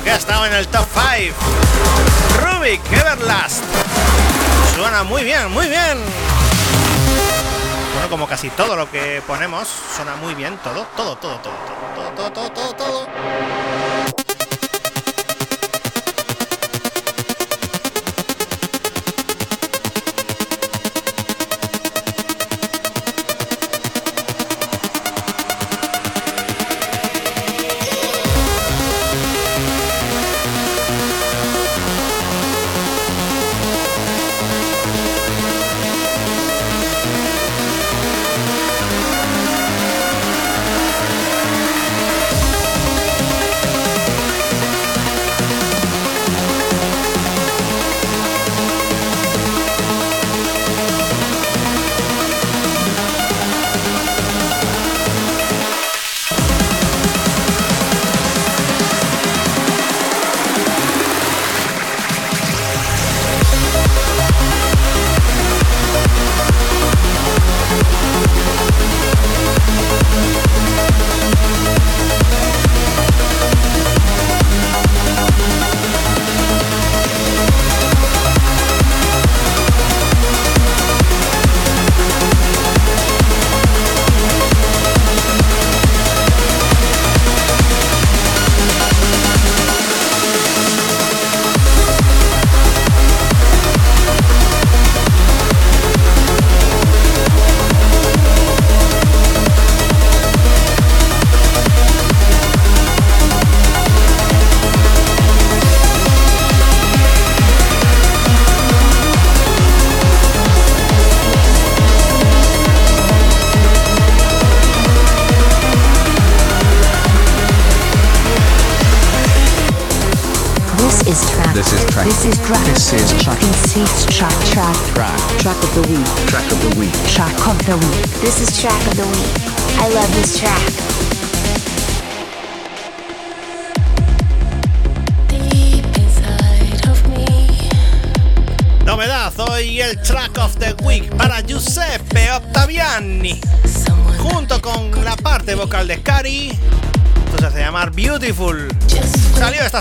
Que 0.08 0.32
ha 0.32 0.46
en 0.46 0.54
el 0.54 0.66
top 0.68 0.86
5. 0.94 1.34
Rubik 2.40 2.80
Everlast. 2.90 3.62
Suena 4.74 5.02
muy 5.02 5.22
bien, 5.22 5.52
muy 5.52 5.66
bien. 5.66 5.98
Bueno, 7.92 8.08
como 8.08 8.26
casi 8.26 8.48
todo 8.48 8.74
lo 8.74 8.90
que 8.90 9.22
ponemos, 9.26 9.68
suena 9.94 10.16
muy 10.16 10.34
bien 10.34 10.56
todo, 10.64 10.86
todo, 10.96 11.16
todo, 11.16 11.36
todo, 11.40 11.52
todo, 11.94 12.10
todo, 12.12 12.32
todo, 12.32 12.52
todo, 12.52 12.74
todo. 12.74 13.06
This 14.16 14.17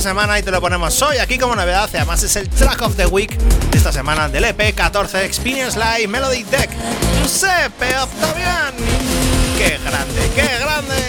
semana 0.08 0.40
y 0.40 0.44
te 0.44 0.52
lo 0.52 0.62
ponemos 0.62 1.02
hoy 1.02 1.18
aquí 1.18 1.38
como 1.38 1.54
novedad. 1.54 1.90
Además 1.94 2.24
es 2.24 2.38
el 2.38 2.48
track 2.50 2.82
of 2.82 2.96
the 2.96 3.08
week 3.08 3.38
de 3.38 3.78
esta 3.78 3.92
semana 3.92 4.30
del 4.30 4.46
EP 4.46 4.74
14 4.74 5.26
Experience 5.26 5.78
Live 5.78 6.08
Melody 6.08 6.44
Deck. 6.44 6.70
Giuseppe 7.20 7.94
Ottaviani. 7.98 8.78
¡Qué 9.58 9.78
grande, 9.84 10.32
qué 10.34 10.60
grande! 10.60 11.07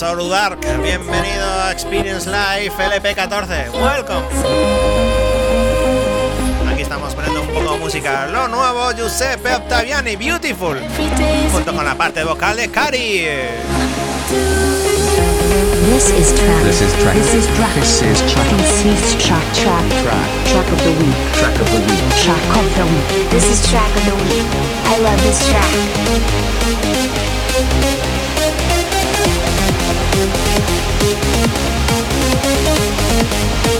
Buenas, 0.00 0.18
saludar. 0.18 0.56
Bienvenido 0.82 1.46
a 1.62 1.72
Experience 1.72 2.28
Live 2.28 2.72
LP14. 2.72 3.70
Welcome. 3.72 4.26
Aquí 6.70 6.82
estamos 6.82 7.14
poniendo 7.14 7.42
un 7.42 7.48
poco 7.48 7.72
de 7.72 7.78
música. 7.78 8.26
Lo 8.28 8.48
nuevo, 8.48 8.92
Giuseppe 8.92 9.54
Ottaviani, 9.54 10.16
Beautiful. 10.16 10.80
Junto 11.52 11.74
con 11.74 11.84
la 11.84 11.94
parte 11.94 12.24
vocal 12.24 12.56
de 12.56 12.68
Cari. 12.70 13.26
This 15.86 16.10
is 16.10 16.34
track. 16.34 16.62
This 16.64 16.80
is 16.80 16.92
track. 16.98 17.14
This 17.14 17.34
is 17.34 17.46
track. 17.56 17.74
This 17.74 18.02
is 18.02 18.20
track. 18.32 18.48
This 18.56 18.84
is 18.84 19.16
track. 19.18 19.52
Track. 19.54 19.88
Track. 20.02 20.28
Track 20.46 20.68
of 20.72 20.82
the 20.82 20.90
week. 20.90 21.16
Track 21.34 21.60
of 21.60 21.70
the 21.72 21.78
week. 21.80 22.00
Track 22.22 22.56
of 22.56 22.64
the 22.76 22.84
week. 22.84 23.30
This 23.30 23.44
is 23.50 23.60
track 23.70 23.96
of 23.96 24.04
the 24.04 24.14
week. 24.14 24.46
I 24.84 24.98
love 25.00 25.20
this 25.22 25.40
track. 25.50 25.70
We'll 33.64 33.79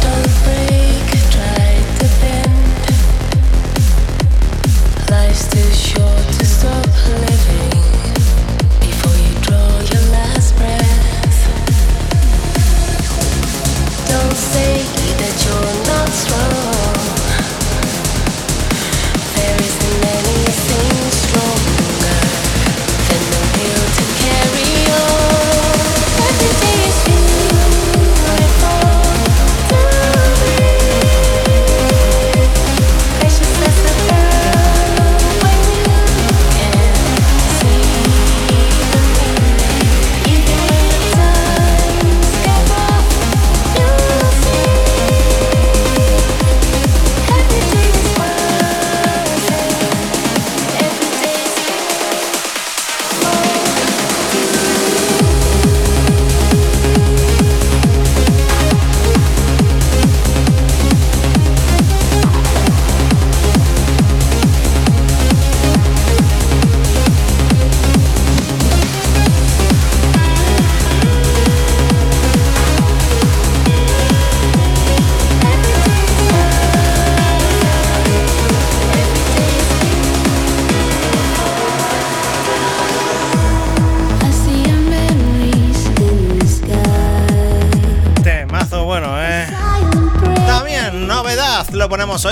Don't 0.00 0.44
break. 0.44 0.93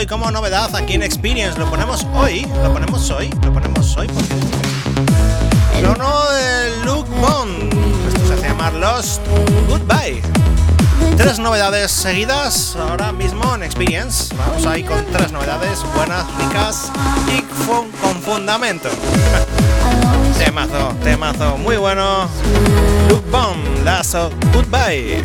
hoy 0.02 0.06
como 0.08 0.32
novedad 0.32 0.74
aquí 0.74 0.94
en 0.94 1.02
Experience. 1.04 1.56
Lo 1.56 1.70
ponemos 1.70 2.04
hoy, 2.14 2.44
lo 2.60 2.72
ponemos 2.72 3.08
hoy, 3.10 3.30
lo 3.44 3.52
ponemos 3.52 3.96
hoy 3.96 4.08
porque. 4.08 4.34
No 5.80 5.94
de 6.32 6.84
Luke 6.84 7.08
Bond. 7.20 7.72
Esto 8.08 8.26
se 8.26 8.34
hace 8.34 8.48
llamar 8.48 8.72
Lost 8.74 9.20
Goodbye. 9.68 10.20
Tres 11.16 11.38
novedades 11.38 11.92
seguidas 11.92 12.74
ahora 12.74 13.12
mismo 13.12 13.54
en 13.54 13.62
Experience. 13.62 14.34
Vamos 14.34 14.66
ahí 14.66 14.82
con 14.82 15.04
tres 15.12 15.30
novedades 15.30 15.78
buenas, 15.94 16.26
ricas 16.36 16.90
y 17.28 17.42
con, 17.64 17.88
con 17.92 18.20
fundamento. 18.22 18.88
Temazo, 20.44 20.96
temazo, 21.04 21.58
muy 21.58 21.76
bueno. 21.76 22.28
Luke 23.08 23.30
Bomb, 23.30 23.84
Lazo, 23.84 24.30
Goodbye. 24.52 25.22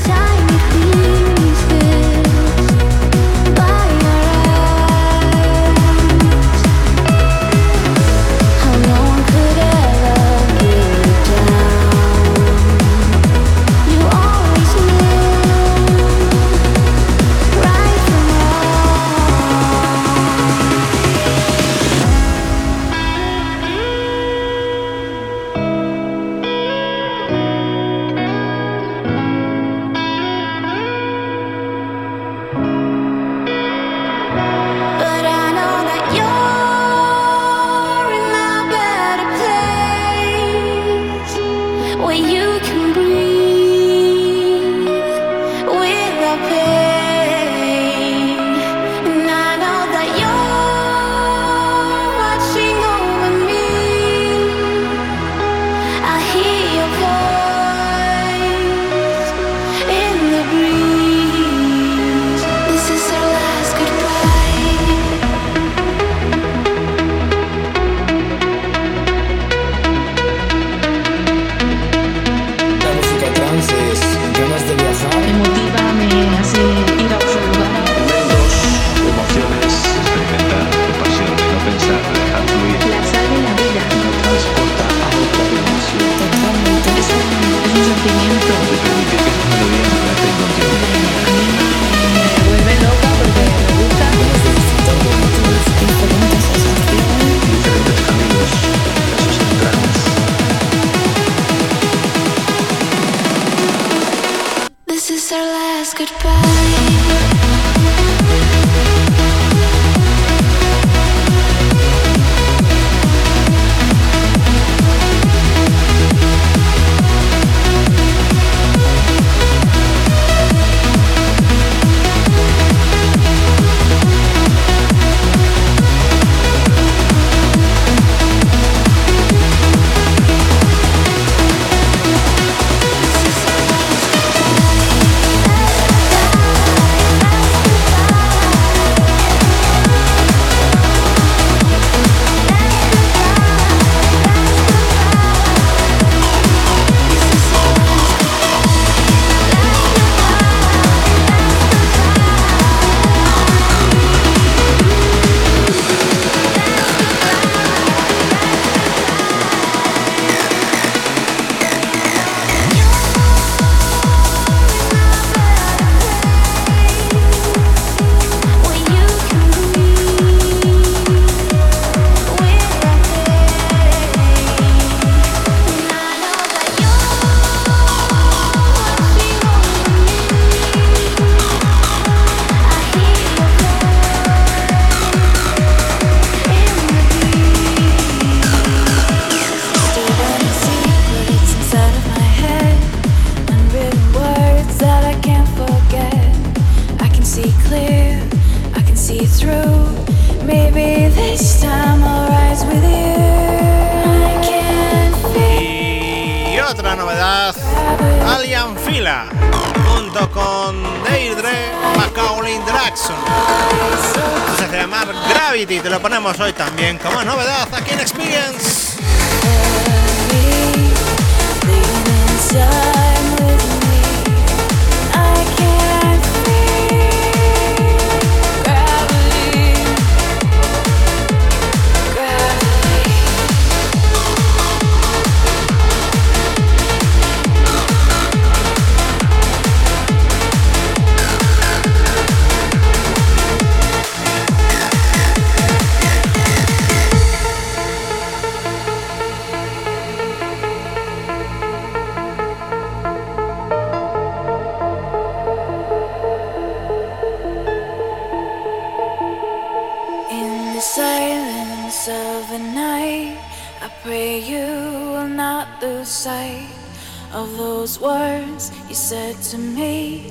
said 269.41 269.51
to 269.51 269.57
me, 269.57 270.23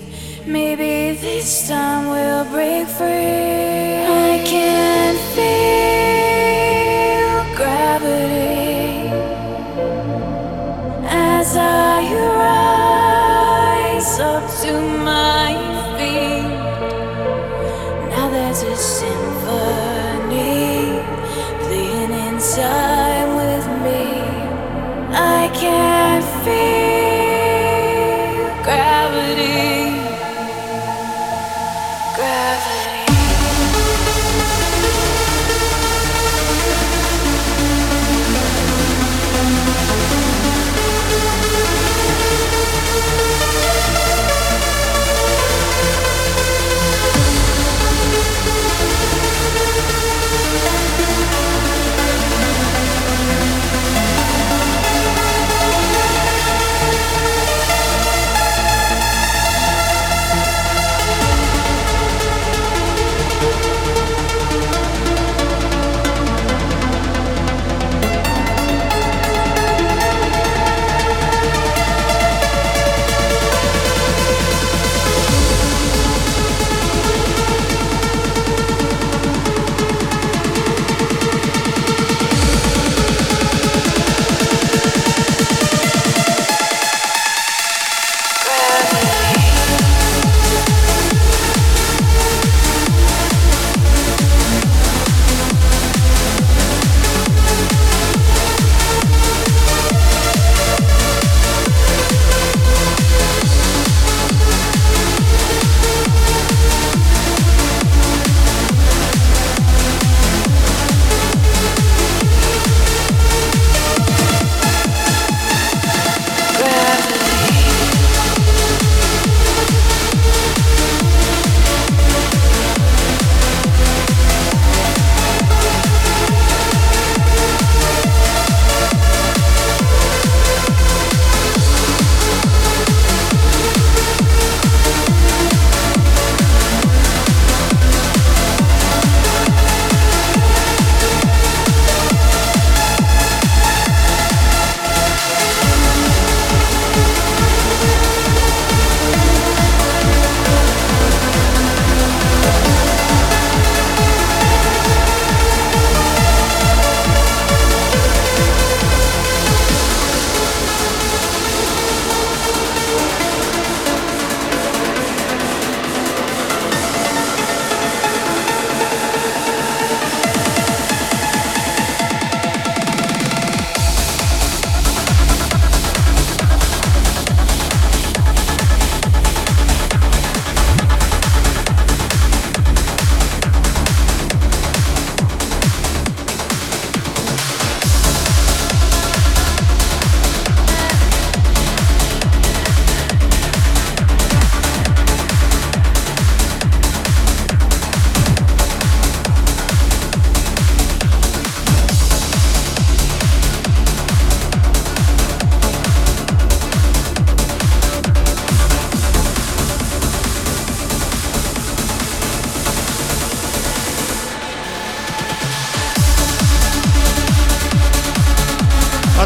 maybe 0.47 1.16
this 1.20 1.69
time 1.69 2.09
we'll 2.09 2.45
break 2.51 2.87
free. 2.87 3.07
I 3.07 4.43
can 4.45 5.16
feel 5.35 5.47
gravity 7.57 9.11
as 11.09 11.57
I. 11.57 12.36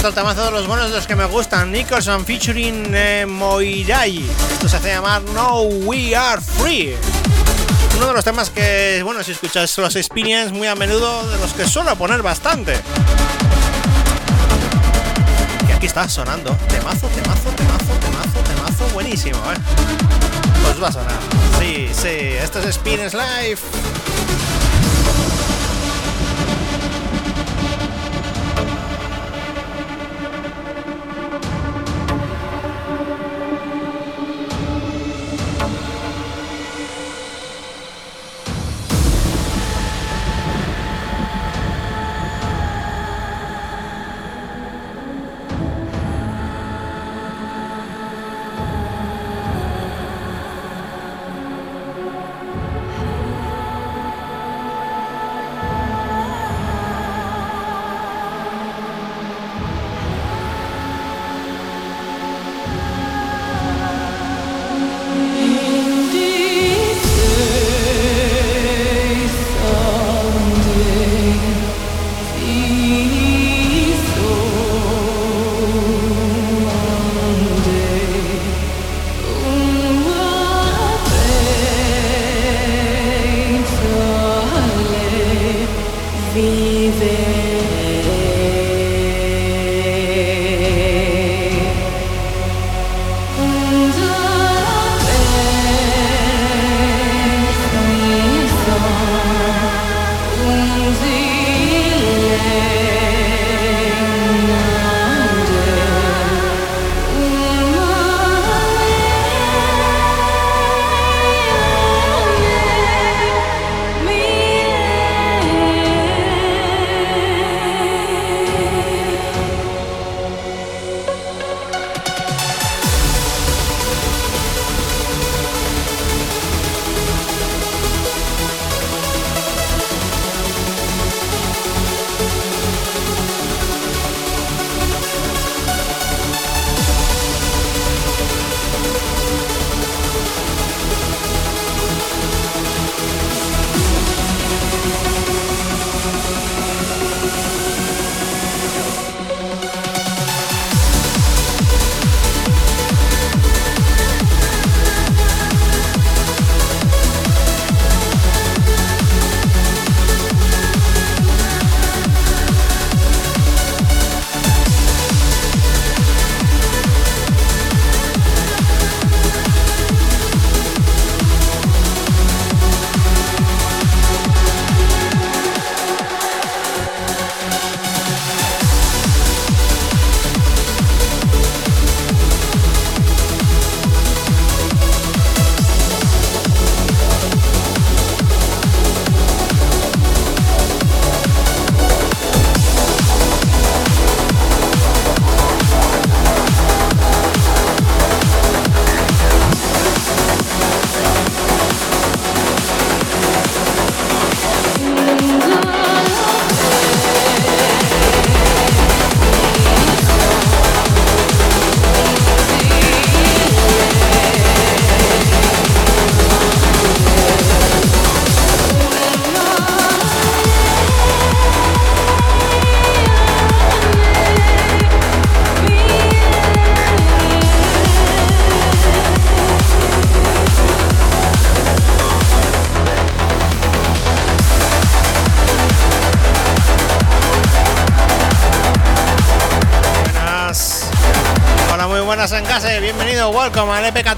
Otro 0.01 0.14
temazo 0.14 0.47
de 0.47 0.51
los 0.51 0.66
buenos 0.66 0.89
de 0.89 0.97
los 0.97 1.06
que 1.06 1.14
me 1.14 1.27
gustan. 1.27 1.70
Nicholson 1.70 2.24
featuring 2.24 2.90
eh, 2.94 3.27
Moirai. 3.28 4.24
Esto 4.51 4.66
se 4.66 4.78
hace 4.78 4.89
llamar 4.89 5.20
No 5.35 5.60
We 5.60 6.16
Are 6.16 6.40
Free. 6.40 6.97
Uno 7.98 8.06
de 8.06 8.14
los 8.14 8.24
temas 8.24 8.48
que, 8.48 9.02
bueno, 9.05 9.22
si 9.22 9.32
escuchas 9.32 9.77
los 9.77 9.94
Experience 9.97 10.55
muy 10.55 10.68
a 10.68 10.74
menudo, 10.74 11.28
de 11.28 11.36
los 11.36 11.52
que 11.52 11.68
suelo 11.68 11.94
poner 11.97 12.22
bastante. 12.22 12.81
Y 15.68 15.72
aquí 15.72 15.85
está 15.85 16.09
sonando. 16.09 16.56
Temazo, 16.70 17.06
temazo, 17.09 17.51
temazo, 17.51 17.93
temazo, 18.01 18.39
temazo. 18.48 18.94
Buenísimo, 18.94 19.36
¿eh? 19.52 19.59
Pues 20.64 20.82
va 20.82 20.89
a 20.89 20.93
sonar. 20.93 21.18
Sí, 21.59 21.90
sí. 21.93 22.09
Esto 22.43 22.60
es 22.60 22.64
Experience 22.64 23.14
Live. 23.14 23.60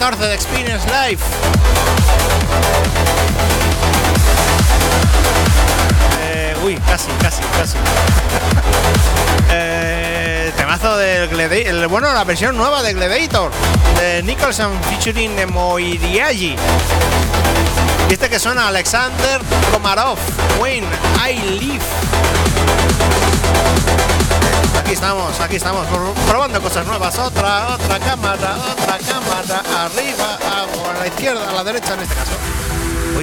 14 0.03 0.27
de 0.27 0.35
Experience 0.35 0.85
Live. 0.89 1.23
Eh, 6.21 6.57
uy, 6.65 6.75
casi, 6.89 7.07
casi, 7.21 7.41
casi. 7.57 7.79
eh, 9.53 10.53
temazo 10.57 10.97
del 10.97 11.29
Gladiator. 11.29 11.87
Bueno, 11.87 12.13
la 12.13 12.25
versión 12.25 12.57
nueva 12.57 12.83
de 12.83 12.95
Gladiator. 12.95 13.53
De 14.01 14.25
Nicholson 14.25 14.73
featuring 14.91 15.37
Moiriagi. 15.53 16.57
Viste 18.09 18.29
que 18.29 18.41
son 18.41 18.59
Alexander 18.59 19.41
Komarov, 19.71 20.19
When 20.59 20.83
I 21.25 21.61
Live. 21.61 22.72
Aquí 24.93 24.99
estamos, 24.99 25.41
aquí 25.41 25.57
estamos 25.57 25.87
probando 26.29 26.61
cosas 26.61 26.87
nuevas. 26.87 27.19
Otra, 27.19 27.69
otra 27.69 27.99
cámara, 27.99 28.57
otra 28.73 28.99
cámara. 28.99 29.87
Arriba, 29.87 30.37
a 30.37 30.99
la 30.99 31.07
izquierda, 31.07 31.49
a 31.49 31.53
la 31.55 31.65
derecha 31.65 31.95
en 31.95 32.01
este 32.01 32.15
caso. 32.15 32.33
Uy, 33.17 33.23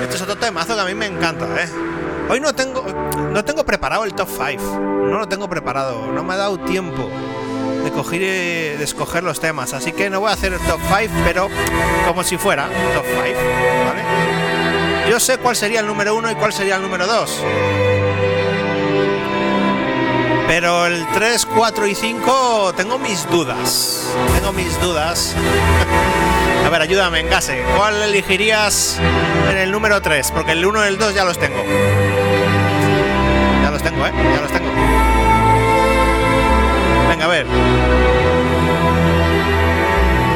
este 0.00 0.14
es 0.14 0.22
otro 0.22 0.36
temazo 0.36 0.76
que 0.76 0.80
a 0.80 0.84
mí 0.84 0.94
me 0.94 1.06
encanta, 1.06 1.44
¿eh? 1.60 1.68
Hoy 2.28 2.38
no 2.38 2.54
tengo, 2.54 2.86
no 3.32 3.44
tengo 3.44 3.66
preparado 3.66 4.04
el 4.04 4.14
top 4.14 4.28
5. 4.28 4.62
No 4.62 5.18
lo 5.18 5.26
tengo 5.26 5.48
preparado. 5.48 6.06
No 6.12 6.22
me 6.22 6.34
ha 6.34 6.36
dado 6.36 6.60
tiempo 6.60 7.10
de, 7.82 7.90
coger, 7.90 8.20
de 8.78 8.84
escoger 8.84 9.24
los 9.24 9.40
temas. 9.40 9.72
Así 9.72 9.90
que 9.90 10.08
no 10.08 10.20
voy 10.20 10.30
a 10.30 10.34
hacer 10.34 10.52
el 10.52 10.60
top 10.60 10.78
5, 10.86 11.12
pero 11.24 11.48
como 12.06 12.22
si 12.22 12.38
fuera 12.38 12.68
top 12.94 13.04
5. 13.04 13.40
¿Vale? 13.88 15.10
Yo 15.10 15.18
sé 15.18 15.38
cuál 15.38 15.56
sería 15.56 15.80
el 15.80 15.86
número 15.88 16.14
1 16.14 16.30
y 16.30 16.34
cuál 16.36 16.52
sería 16.52 16.76
el 16.76 16.82
número 16.82 17.08
2. 17.08 17.42
Pero 20.46 20.86
el 20.86 21.06
3, 21.12 21.46
4 21.46 21.86
y 21.88 21.94
5 21.94 22.74
tengo 22.76 22.98
mis 22.98 23.28
dudas. 23.30 24.06
Tengo 24.34 24.52
mis 24.52 24.80
dudas. 24.80 25.34
A 26.66 26.68
ver, 26.68 26.82
ayúdame, 26.82 27.20
Engase. 27.20 27.64
¿Cuál 27.76 28.02
elegirías 28.02 29.00
en 29.50 29.56
el 29.56 29.70
número 29.70 30.00
3? 30.00 30.32
Porque 30.32 30.52
el 30.52 30.64
1 30.64 30.84
y 30.84 30.88
el 30.88 30.98
2 30.98 31.14
ya 31.14 31.24
los 31.24 31.38
tengo. 31.38 31.62
Ya 33.62 33.70
los 33.70 33.82
tengo, 33.82 34.06
¿eh? 34.06 34.12
Ya 34.34 34.40
los 34.40 34.50
tengo. 34.50 34.68
Venga, 37.08 37.24
a 37.24 37.28
ver. 37.28 37.46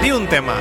Di 0.02 0.12
un 0.12 0.28
tema. 0.28 0.54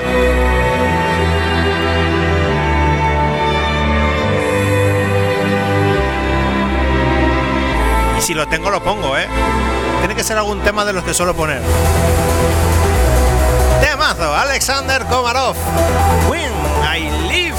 Si 8.30 8.36
lo 8.36 8.48
tengo, 8.48 8.70
lo 8.70 8.84
pongo, 8.84 9.18
¿eh? 9.18 9.28
Tiene 10.02 10.14
que 10.14 10.24
ser 10.24 10.38
algún 10.38 10.62
tema 10.62 10.86
de 10.86 10.94
los 10.94 11.04
que 11.04 11.16
suelo 11.16 11.36
poner. 11.36 11.64
Temazo, 13.82 14.36
Alexander 14.36 15.04
Komarov. 15.08 15.56
When 16.30 16.54
I 16.84 17.10
Live. 17.28 17.58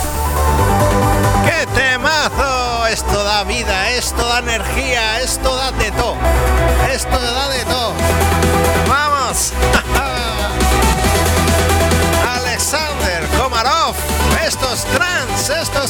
¡Qué 1.45 1.67
temazo! 1.75 2.87
Esto 2.87 3.25
da 3.25 3.43
vida, 3.43 3.91
esto 3.91 4.25
da 4.29 4.39
energía, 4.39 5.21
esto 5.21 5.57
da 5.57 5.73
de 5.73 5.91
todo. 5.91 6.15
Esto 6.93 7.19
da 7.19 7.49
de 7.49 7.65
todo. 7.65 7.93
¡Vamos! 8.89 9.53
Alexander 12.45 13.27
Komarov. 13.37 13.97
Esto 14.47 14.73
es 14.73 14.85
trance, 14.85 15.61
esto 15.61 15.83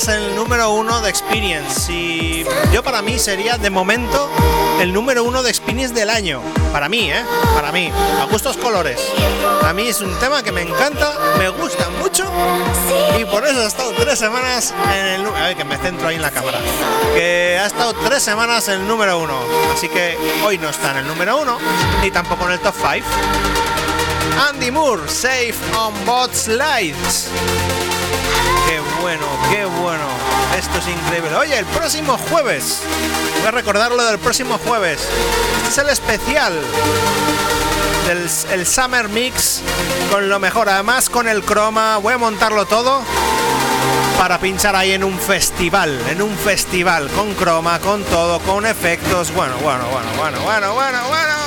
semanas 0.00 0.08
el 0.08 0.36
número 0.36 0.70
uno 0.70 1.00
de 1.00 1.10
Experience. 1.10 1.92
Y 1.92 2.44
yo 2.72 2.82
para 2.82 3.02
mí 3.02 3.18
sería 3.18 3.58
de 3.58 3.70
momento 3.70 4.30
el 4.80 4.92
número 4.92 5.24
uno 5.24 5.42
de 5.42 5.50
Experience 5.50 5.94
del 5.94 6.10
año. 6.10 6.40
Para 6.72 6.88
mí, 6.88 7.10
¿eh? 7.10 7.24
Para 7.54 7.72
mí. 7.72 7.90
A 8.20 8.24
gustos 8.24 8.56
colores. 8.56 9.00
A 9.62 9.72
mí 9.72 9.88
es 9.88 10.00
un 10.00 10.14
tema 10.18 10.42
que 10.42 10.52
me 10.52 10.62
encanta, 10.62 11.12
me 11.38 11.48
gusta 11.48 11.88
mucho. 12.00 12.24
Y 13.18 13.24
por 13.26 13.46
eso 13.46 13.60
ha 13.60 13.66
estado 13.66 13.92
tres 13.92 14.18
semanas 14.18 14.74
en 14.94 15.06
el... 15.06 15.26
A 15.26 15.48
ver, 15.48 15.56
que 15.56 15.64
me 15.64 15.76
centro 15.76 16.08
ahí 16.08 16.16
en 16.16 16.22
la 16.22 16.30
cámara. 16.30 16.58
Que 17.14 17.58
ha 17.60 17.66
estado 17.66 17.92
tres 18.04 18.22
semanas 18.22 18.68
en 18.68 18.82
el 18.82 18.88
número 18.88 19.18
uno. 19.18 19.38
Así 19.74 19.88
que 19.88 20.16
hoy 20.44 20.58
no 20.58 20.68
está 20.70 20.92
en 20.92 20.98
el 20.98 21.06
número 21.06 21.40
uno, 21.40 21.58
ni 22.02 22.10
tampoco 22.10 22.46
en 22.46 22.52
el 22.52 22.60
top 22.60 22.74
5. 22.74 23.06
Andy 24.48 24.70
Moore, 24.70 25.08
Safe 25.08 25.54
on 25.76 25.92
Bots 26.06 26.48
Lights. 26.48 27.28
Qué 28.66 28.80
bueno, 29.00 29.26
qué 29.50 29.64
bueno. 29.64 30.04
Esto 30.56 30.78
es 30.78 30.88
increíble. 30.88 31.34
Oye, 31.36 31.58
el 31.58 31.66
próximo 31.66 32.18
jueves. 32.30 32.80
Voy 33.38 33.46
a 33.46 33.50
recordar 33.50 33.92
lo 33.92 34.04
del 34.04 34.18
próximo 34.18 34.58
jueves. 34.58 35.00
Este 35.56 35.68
es 35.68 35.78
el 35.78 35.88
especial 35.88 36.52
del 38.06 38.28
el 38.52 38.66
Summer 38.66 39.08
Mix 39.08 39.62
con 40.10 40.28
lo 40.28 40.38
mejor. 40.38 40.68
Además, 40.68 41.08
con 41.08 41.28
el 41.28 41.42
croma. 41.42 41.98
Voy 41.98 42.14
a 42.14 42.18
montarlo 42.18 42.66
todo 42.66 43.02
para 44.18 44.38
pinchar 44.38 44.76
ahí 44.76 44.92
en 44.92 45.04
un 45.04 45.18
festival. 45.18 45.98
En 46.10 46.20
un 46.20 46.36
festival. 46.36 47.08
Con 47.08 47.34
croma, 47.34 47.78
con 47.78 48.04
todo, 48.04 48.38
con 48.40 48.66
efectos. 48.66 49.32
Bueno, 49.32 49.54
bueno, 49.62 49.84
bueno, 49.90 50.08
bueno, 50.16 50.40
bueno, 50.42 50.74
bueno, 50.74 50.74
bueno. 50.74 51.08
bueno, 51.08 51.39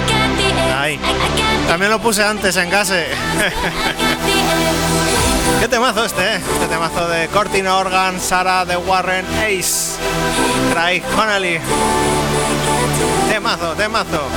got 0.00 0.36
the 0.36 0.46
edge. 0.46 0.72
Ahí. 0.74 1.00
También 1.68 1.90
lo 1.90 1.98
puse 1.98 2.22
antes 2.24 2.56
en 2.56 2.70
edge. 2.70 3.06
¿Qué 5.60 5.68
temazo 5.68 6.04
este, 6.04 6.36
eh? 6.36 6.36
Este 6.36 6.66
temazo 6.68 7.08
de 7.08 7.28
Cortina 7.28 7.76
Organ, 7.76 8.20
Sara 8.20 8.64
de 8.64 8.76
Warren, 8.76 9.26
Ace, 9.38 9.96
Craig 10.72 11.02
Connelly. 11.16 11.58
Temazo, 13.28 13.72
temazo. 13.74 14.28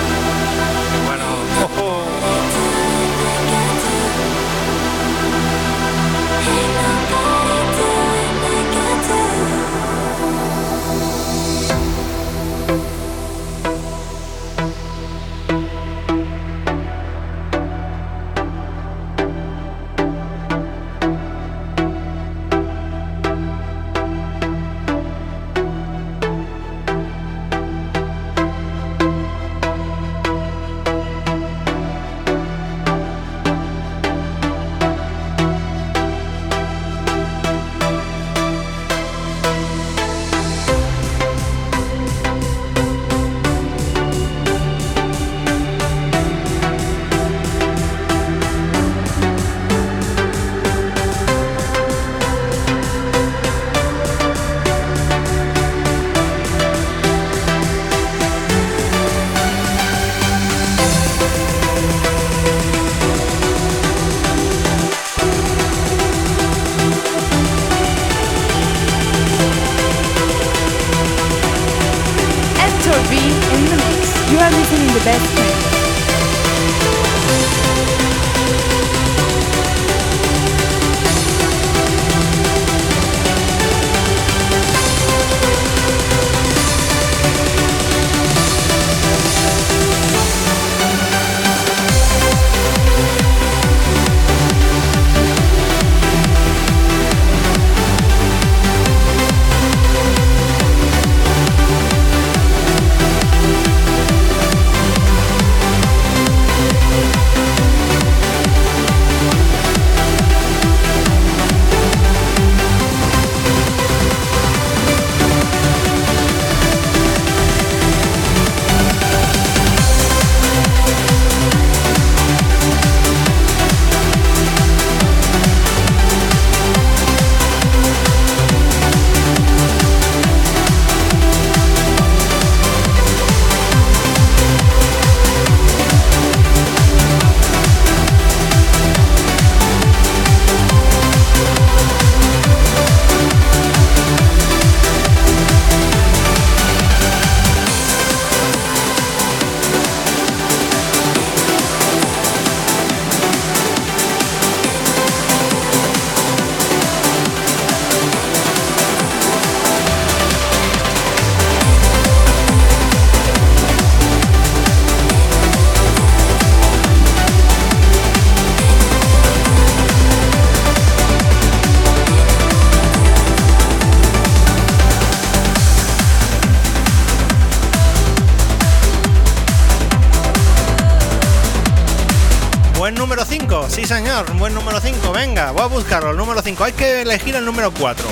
5, 186.50 186.64
hay 186.64 186.74
que 186.74 187.02
elegir 187.04 187.36
el 187.36 187.46
número 187.46 187.72
4. 187.72 188.04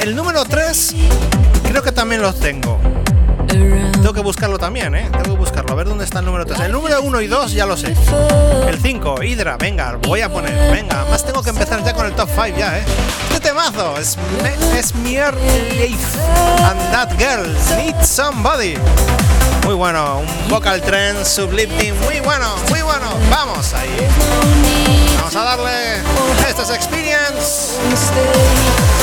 El 0.00 0.16
número 0.16 0.46
3 0.46 0.94
creo 1.68 1.82
que 1.82 1.92
también 1.92 2.22
los 2.22 2.40
tengo. 2.40 2.80
Tengo 3.48 4.14
que 4.14 4.22
buscarlo 4.22 4.58
también, 4.58 4.94
¿eh? 4.94 5.10
Tengo 5.12 5.36
que 5.36 5.40
buscarlo, 5.40 5.72
a 5.72 5.74
ver 5.74 5.86
dónde 5.86 6.04
está 6.04 6.20
el 6.20 6.24
número 6.24 6.46
3. 6.46 6.60
El 6.60 6.72
número 6.72 7.02
1 7.02 7.20
y 7.20 7.26
2 7.26 7.52
ya 7.52 7.66
lo 7.66 7.76
sé. 7.76 7.94
El 8.66 8.80
5, 8.80 9.22
Hydra, 9.22 9.58
venga, 9.58 9.98
voy 10.06 10.22
a 10.22 10.32
poner, 10.32 10.72
venga. 10.72 11.04
Más 11.10 11.26
tengo 11.26 11.42
que 11.42 11.50
empezar 11.50 11.84
ya 11.84 11.92
con 11.92 12.06
el 12.06 12.14
top 12.14 12.30
5 12.30 12.56
ya, 12.56 12.78
¿eh? 12.78 12.84
Este 13.28 13.48
temazo 13.50 13.98
es, 13.98 14.16
Mier 14.94 15.34
Leif 15.76 16.00
and 16.64 16.92
That 16.92 17.10
Girl 17.18 17.54
Need 17.76 18.02
Somebody. 18.02 18.76
Muy 19.66 19.74
bueno, 19.74 20.20
un 20.20 20.48
vocal 20.48 20.80
trend 20.80 21.22
sublifting, 21.26 21.94
muy 22.04 22.20
bueno, 22.20 22.56
muy 22.70 22.80
bueno. 22.80 23.06
Vamos 23.30 23.74
ahí. 23.74 24.08
Vamos 25.18 25.36
a 25.36 25.44
darle. 25.44 26.23
Esto 26.48 26.62
es 26.62 26.70
Experience. 26.70 28.93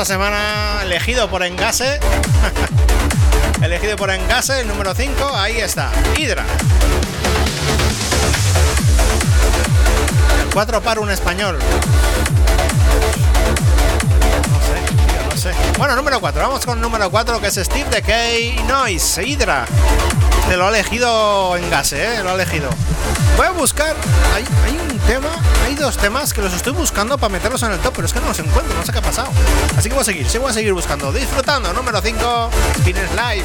Esta 0.00 0.14
semana, 0.14 0.80
elegido 0.82 1.28
por 1.28 1.42
Engase. 1.42 2.00
elegido 3.62 3.96
por 3.96 4.10
Engase, 4.10 4.60
el 4.60 4.68
número 4.68 4.94
5, 4.94 5.30
ahí 5.34 5.58
está, 5.58 5.92
Hydra. 6.16 6.46
4 10.54 10.80
para 10.80 11.02
un 11.02 11.10
español. 11.10 11.58
No 14.48 14.60
sé, 14.62 14.72
no 15.28 15.36
sé. 15.36 15.52
Bueno, 15.76 15.96
número 15.96 16.18
4, 16.18 16.40
vamos 16.40 16.64
con 16.64 16.80
número 16.80 17.10
4 17.10 17.38
que 17.38 17.48
es 17.48 17.56
Steve 17.56 17.90
Decay 17.90 18.56
Noise, 18.66 19.22
Hydra. 19.22 19.66
Te 20.48 20.56
lo 20.56 20.64
ha 20.64 20.68
elegido 20.70 21.58
Engase, 21.58 22.02
¿eh? 22.02 22.22
Lo 22.22 22.30
ha 22.30 22.34
elegido. 22.34 22.70
Voy 23.40 23.46
a 23.46 23.52
buscar. 23.52 23.96
Hay, 24.34 24.44
un 24.70 24.98
tema, 25.06 25.30
hay 25.64 25.74
dos 25.74 25.96
temas 25.96 26.34
que 26.34 26.42
los 26.42 26.52
estoy 26.52 26.74
buscando 26.74 27.16
para 27.16 27.32
meterlos 27.32 27.62
en 27.62 27.72
el 27.72 27.78
top, 27.78 27.94
pero 27.96 28.04
es 28.06 28.12
que 28.12 28.20
no 28.20 28.26
los 28.26 28.38
encuentro, 28.38 28.74
no 28.76 28.84
sé 28.84 28.92
qué 28.92 28.98
ha 28.98 29.02
pasado. 29.02 29.30
Así 29.78 29.88
que 29.88 29.94
voy 29.94 30.02
a 30.02 30.04
seguir, 30.04 30.28
sí 30.28 30.36
voy 30.36 30.50
a 30.50 30.52
seguir 30.52 30.74
buscando. 30.74 31.10
Disfrutando, 31.10 31.72
número 31.72 32.02
5, 32.02 32.50
Spinners 32.80 33.10
Live. 33.12 33.44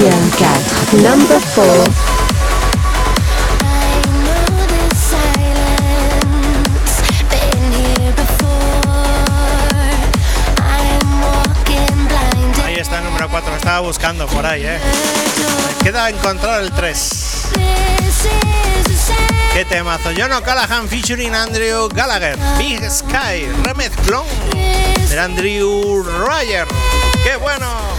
4, 0.00 1.02
number 1.02 1.40
4. 1.54 2.10
estaba 13.56 13.80
buscando 13.80 14.26
por 14.26 14.46
ahí, 14.46 14.62
¿eh? 14.64 14.78
Me 15.78 15.84
queda 15.84 16.08
encontrar 16.08 16.62
el 16.62 16.72
3. 16.72 17.48
¡Qué 19.52 19.64
temazo! 19.66 20.10
John 20.16 20.32
O'Callaghan 20.32 20.88
featuring 20.88 21.34
Andrew 21.34 21.88
Gallagher. 21.88 22.38
Big 22.56 22.80
Sky, 22.90 23.46
remezclón 23.64 24.26
de 25.10 25.20
Andrew 25.20 26.02
Ryer. 26.02 26.66
¡Qué 27.22 27.36
bueno! 27.36 27.89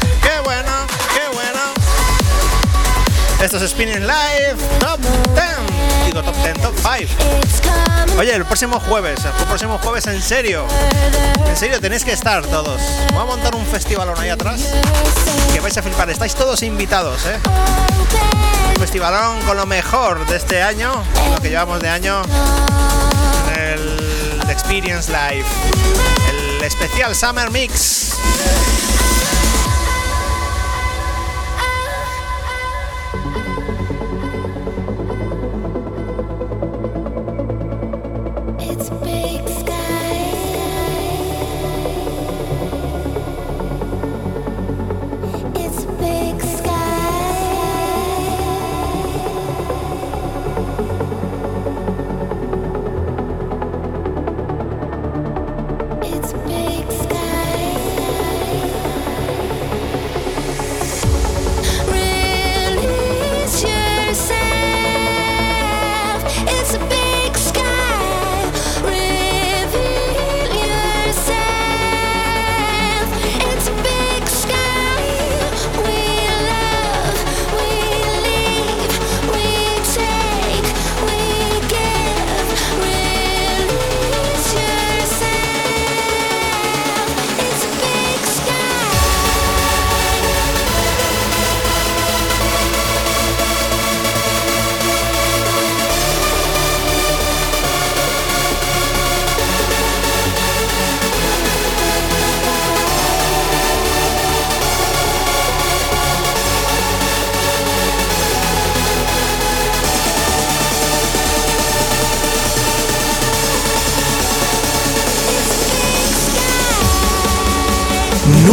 Esto 3.41 3.57
es 3.57 3.71
Spinning 3.71 4.01
Live 4.01 4.55
Top 4.79 4.99
10. 5.33 6.05
Digo 6.05 6.21
Top 6.21 6.35
10, 6.43 6.61
Top 6.61 6.75
5. 6.75 8.19
Oye, 8.19 8.35
el 8.35 8.45
próximo 8.45 8.79
jueves, 8.79 9.25
el 9.25 9.45
próximo 9.47 9.79
jueves 9.79 10.05
en 10.05 10.21
serio. 10.21 10.67
En 11.47 11.57
serio, 11.57 11.81
tenéis 11.81 12.05
que 12.05 12.11
estar 12.11 12.45
todos. 12.45 12.79
Voy 13.13 13.23
a 13.23 13.25
montar 13.25 13.55
un 13.55 13.65
festivalón 13.65 14.19
ahí 14.19 14.29
atrás. 14.29 14.61
Que 15.51 15.59
vais 15.59 15.75
a 15.75 15.81
flipar. 15.81 16.09
Estáis 16.11 16.35
todos 16.35 16.61
invitados, 16.61 17.25
¿eh? 17.25 17.39
Festivalón 18.79 19.41
con 19.41 19.57
lo 19.57 19.65
mejor 19.65 20.25
de 20.27 20.37
este 20.37 20.61
año, 20.61 21.03
lo 21.33 21.41
que 21.41 21.49
llevamos 21.49 21.81
de 21.81 21.89
año. 21.89 22.21
El 23.57 24.39
Experience 24.49 25.11
Live. 25.11 25.45
El 26.29 26.63
especial 26.63 27.15
Summer 27.15 27.49
Mix. 27.49 28.10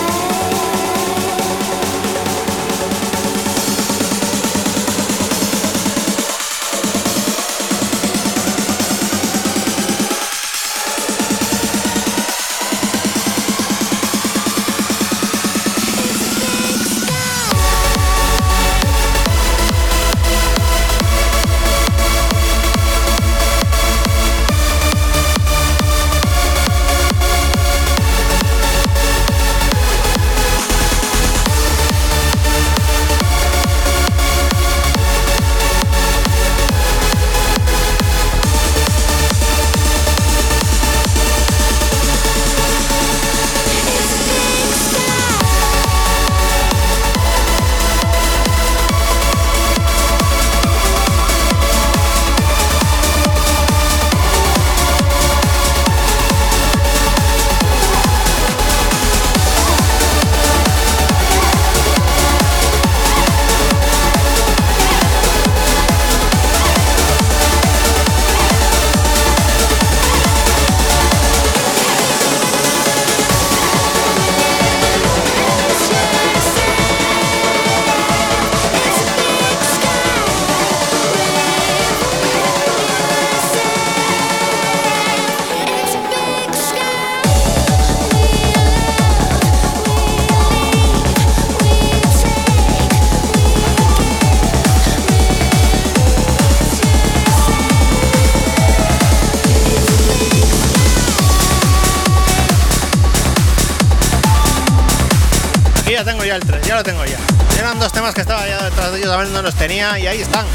detrás 109.32 109.32
de 109.32 109.32
ellos, 109.32 109.32
a 109.32 109.32
ver 109.32 109.32
no 109.32 109.42
los 109.42 109.54
tenía 109.54 109.98
y 109.98 110.06
ahí 110.06 110.20
están. 110.20 110.46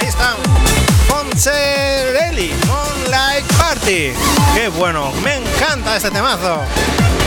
Ahí 0.00 0.06
están. 0.06 0.36
Fonserelli, 1.08 2.52
Moonlight 2.66 3.44
Party. 3.54 4.12
Qué 4.54 4.68
bueno, 4.76 5.12
me 5.22 5.36
encanta 5.36 5.96
este 5.96 6.10
temazo. 6.10 6.60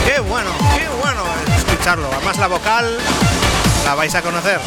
Qué 0.04 0.20
bueno, 0.20 0.50
qué 0.76 0.88
bueno 1.02 1.24
escucharlo. 1.56 2.08
Además 2.12 2.38
la 2.38 2.46
vocal 2.46 2.98
la 3.84 3.94
vais 3.94 4.14
a 4.14 4.22
conocer. 4.22 4.60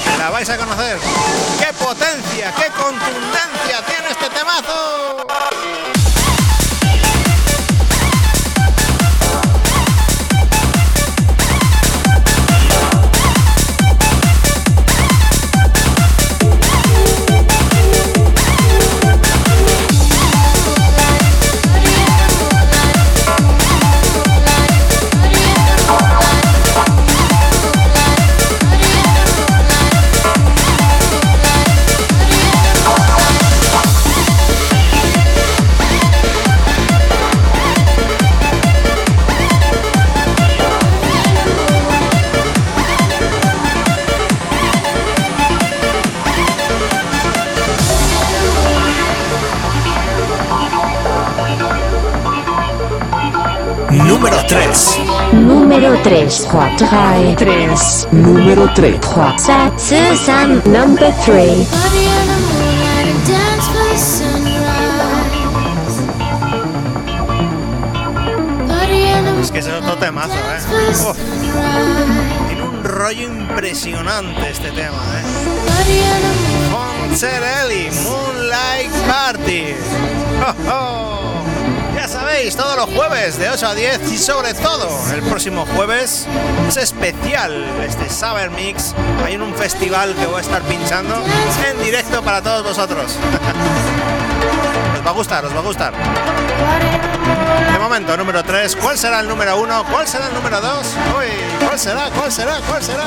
3, 57.40 58.08
Número 58.12 58.70
3. 58.76 59.00
4, 59.14 59.74
7, 59.78 60.10
2, 60.10 60.26
3, 60.26 60.66
number 60.66 61.14
3. 61.26 61.68
Es 69.42 69.52
que 69.52 69.60
es 69.60 69.68
otro 69.68 69.96
temazo, 69.98 70.34
¿eh? 70.34 70.60
Tiene 72.48 72.64
un 72.64 72.84
rollo 72.84 73.28
impresionante 73.28 74.50
este 74.50 74.72
tema, 74.72 74.98
¿eh? 74.98 75.24
Moonlight 78.04 78.92
Party. 79.08 79.76
¡Oh, 80.68 80.72
oh! 80.74 80.99
Todos 82.60 82.76
los 82.76 82.90
jueves 82.90 83.40
de 83.40 83.50
8 83.50 83.68
a 83.68 83.74
10 83.74 84.12
y 84.12 84.18
sobre 84.18 84.54
todo 84.54 84.90
el 85.14 85.22
próximo 85.22 85.66
jueves 85.78 86.28
es 86.68 86.76
especial 86.76 87.54
este 87.82 88.10
Summer 88.10 88.52
Mix. 88.52 88.94
Hay 89.24 89.38
un 89.38 89.56
festival 89.56 90.14
que 90.14 90.26
voy 90.26 90.40
a 90.40 90.42
estar 90.42 90.62
pinchando 90.64 91.24
en 91.66 91.82
directo 91.82 92.22
para 92.22 92.42
todos 92.42 92.64
vosotros. 92.64 93.16
os 94.94 95.06
va 95.06 95.10
a 95.10 95.14
gustar, 95.14 95.46
os 95.46 95.56
va 95.56 95.60
a 95.60 95.62
gustar. 95.62 95.94
De 97.72 97.80
momento, 97.80 98.18
número 98.18 98.44
3. 98.44 98.76
¿Cuál 98.76 98.98
será 98.98 99.22
el 99.22 99.30
número 99.30 99.58
1? 99.58 99.86
¿Cuál 99.90 100.06
será 100.06 100.28
el 100.28 100.34
número 100.34 100.60
2? 100.60 100.88
Uy, 101.18 101.28
¿cuál 101.66 101.80
será? 101.80 102.10
¿Cuál 102.10 102.30
será? 102.30 102.60
¿Cuál 102.68 102.84
será? 102.84 103.06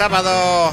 Sábado, 0.00 0.72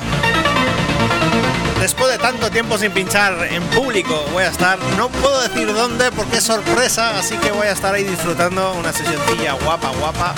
después 1.81 2.09
de 2.09 2.17
tanto 2.17 2.49
tiempo 2.49 2.77
sin 2.77 2.91
pinchar 2.91 3.33
en 3.51 3.61
público, 3.63 4.23
voy 4.31 4.45
a 4.45 4.47
estar, 4.47 4.79
no 4.95 5.09
puedo 5.09 5.41
decir 5.41 5.67
dónde 5.73 6.13
porque 6.13 6.37
es 6.37 6.45
sorpresa, 6.45 7.19
así 7.19 7.35
que 7.35 7.51
voy 7.51 7.67
a 7.67 7.73
estar 7.73 7.93
ahí 7.93 8.05
disfrutando 8.05 8.71
una 8.75 8.93
sesioncilla 8.93 9.51
guapa, 9.65 9.89
guapa, 9.99 10.33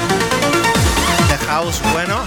de 1.30 1.38
house 1.45 1.80
bueno. 1.94 2.18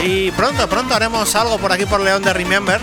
Y 0.00 0.30
pronto, 0.30 0.68
pronto 0.68 0.94
haremos 0.94 1.34
algo 1.34 1.58
por 1.58 1.72
aquí 1.72 1.86
por 1.86 1.98
León 1.98 2.22
de 2.22 2.32
Remember. 2.32 2.80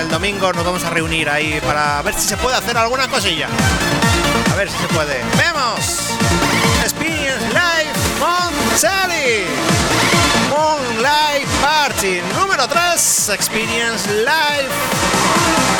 El 0.00 0.08
domingo 0.08 0.52
nos 0.52 0.64
vamos 0.64 0.84
a 0.84 0.90
reunir 0.90 1.28
ahí 1.28 1.60
para 1.66 2.00
ver 2.02 2.14
si 2.14 2.28
se 2.28 2.36
puede 2.36 2.56
hacer 2.56 2.78
alguna 2.78 3.08
cosilla. 3.08 3.48
A 4.52 4.54
ver 4.54 4.70
si 4.70 4.78
se 4.78 4.86
puede. 4.86 5.20
¡Vemos! 5.36 6.10
Experience 6.84 7.44
Live 7.48 7.90
Montsari. 8.20 9.73
Moonlight 10.54 11.48
Party 11.60 12.22
número 12.38 12.68
3. 12.68 13.28
Experience 13.30 14.06
Live. 14.08 15.73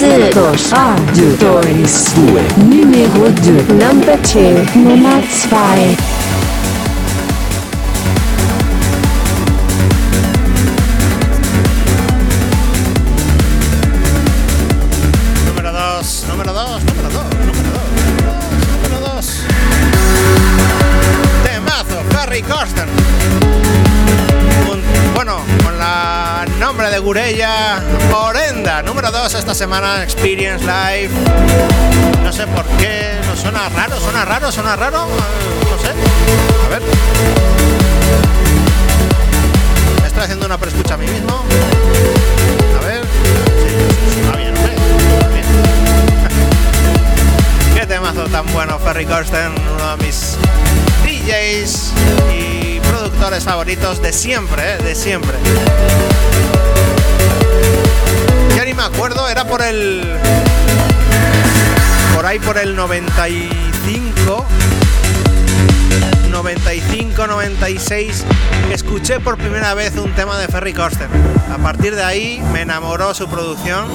Number 0.00 0.30
2, 0.34 0.72
2, 1.14 1.38
2, 1.38 2.14
2. 2.14 2.58
numéro 2.58 3.30
2, 3.30 3.68
number 3.68 4.18
2, 4.22 4.76
Nummer 4.76 5.24
2. 5.50 5.96
Número 15.46 15.72
2, 15.72 16.24
número 16.28 16.52
2, 16.52 16.84
número 16.84 17.10
2, 17.10 17.24
número 17.46 17.62
2, 17.62 18.82
número 18.82 19.14
2. 19.14 19.26
Temazo, 21.44 22.02
Ferry 22.10 22.42
Corsten. 22.42 22.88
Un- 24.70 24.82
bueno, 25.14 25.40
con 25.64 25.78
la 25.78 26.44
nombre 26.60 26.90
de 26.90 26.98
Gurella, 26.98 27.55
Orenda. 29.26 29.34
Número 29.34 29.34
2 29.34 29.34
esta 29.34 29.54
semana, 29.54 30.02
Experience 30.04 30.64
Live. 30.64 31.10
No 32.22 32.32
sé 32.32 32.46
por 32.46 32.64
qué, 32.78 33.12
no 33.26 33.36
suena 33.36 33.68
raro, 33.70 33.98
suena 34.00 34.24
raro, 34.24 34.52
suena 34.52 34.76
raro. 34.76 35.06
eh, 35.06 35.66
No 35.70 35.78
sé. 35.82 35.90
A 36.64 36.68
ver. 36.68 36.82
Estoy 40.06 40.22
haciendo 40.22 40.46
una 40.46 40.58
preescucha 40.58 40.94
a 40.94 40.96
mí 40.96 41.06
mismo. 41.08 41.42
A 42.80 42.84
ver. 42.86 43.02
Sí, 43.02 44.20
bien, 44.36 44.54
bien. 44.54 45.44
Qué 47.74 47.86
temazo 47.86 48.24
tan 48.26 48.46
bueno, 48.52 48.78
Ferry 48.78 49.06
Corsten, 49.06 49.52
uno 49.74 49.96
de 49.96 50.04
mis 50.04 50.36
DJs 51.04 51.92
y 52.32 52.80
productores 52.80 53.42
favoritos 53.44 54.00
de 54.00 54.12
siempre, 54.12 54.74
¿eh? 54.74 54.78
de 54.78 54.94
siempre. 54.94 55.36
Me 58.76 58.82
acuerdo, 58.82 59.26
era 59.28 59.44
por 59.44 59.62
el. 59.62 60.02
Por 62.14 62.26
ahí 62.26 62.38
por 62.38 62.58
el 62.58 62.76
95. 62.76 64.44
95, 66.30 67.26
96, 67.26 68.24
que 68.68 68.74
escuché 68.74 69.20
por 69.20 69.38
primera 69.38 69.72
vez 69.72 69.96
un 69.96 70.12
tema 70.12 70.36
de 70.38 70.48
Ferry 70.48 70.74
Corsten. 70.74 71.08
A 71.50 71.56
partir 71.56 71.96
de 71.96 72.04
ahí 72.04 72.42
me 72.52 72.60
enamoró 72.60 73.14
su 73.14 73.26
producción 73.28 73.86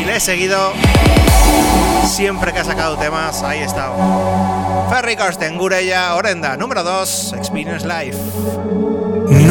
y 0.00 0.04
le 0.06 0.16
he 0.16 0.20
seguido 0.20 0.72
siempre 2.06 2.54
que 2.54 2.60
ha 2.60 2.64
sacado 2.64 2.96
temas. 2.96 3.42
Ahí 3.42 3.58
he 3.58 3.64
estado. 3.64 3.94
Ferry 4.88 5.16
Corsten, 5.16 5.58
Gurella, 5.58 6.14
Orenda, 6.14 6.56
número 6.56 6.82
2, 6.82 7.34
Experience 7.34 7.86
Life. 7.86 8.81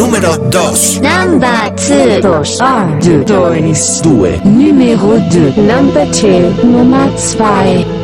Número 0.02 0.36
2. 0.50 1.00
Number 1.00 1.72
2 1.76 2.22
2. 2.22 2.58
2 3.02 4.02
2. 4.02 4.42
Numéro 4.44 5.20
2 5.30 5.56
Number 5.58 6.08
2 6.08 8.01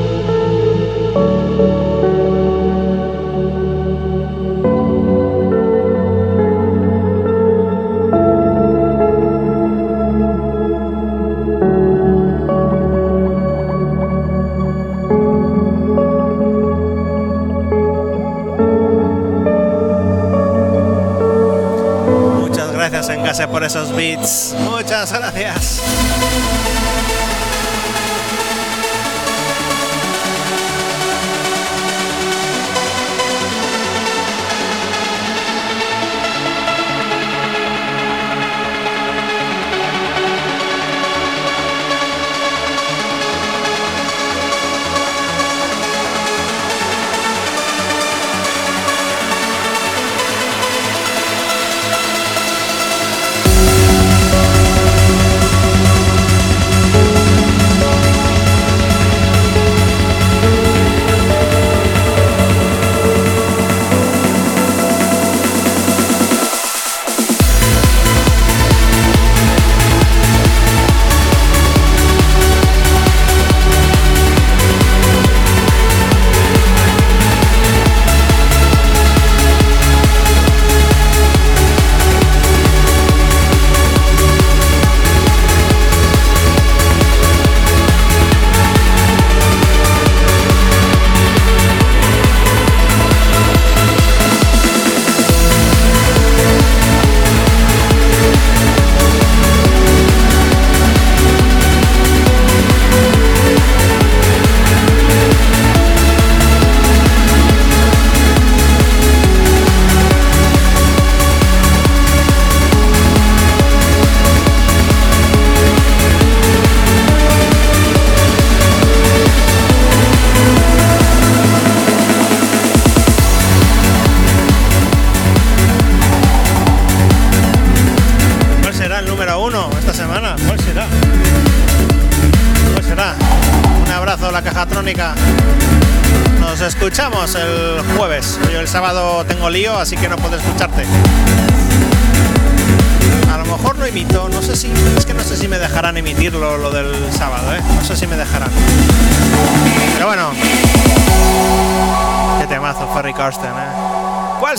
gracias 23.37 23.53
por 23.53 23.63
esos 23.63 23.95
beats. 23.95 24.55
Muchas 24.61 25.13
gracias. 25.13 26.56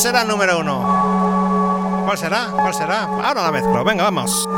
Será 0.08 0.22
el 0.22 0.28
número 0.28 0.60
uno? 0.60 2.02
¿Cuál 2.06 2.16
será? 2.16 2.46
¿Cuál 2.50 2.72
será? 2.72 3.02
Ahora 3.02 3.42
la 3.42 3.52
mezclo. 3.52 3.84
Venga, 3.84 4.04
vamos. 4.04 4.48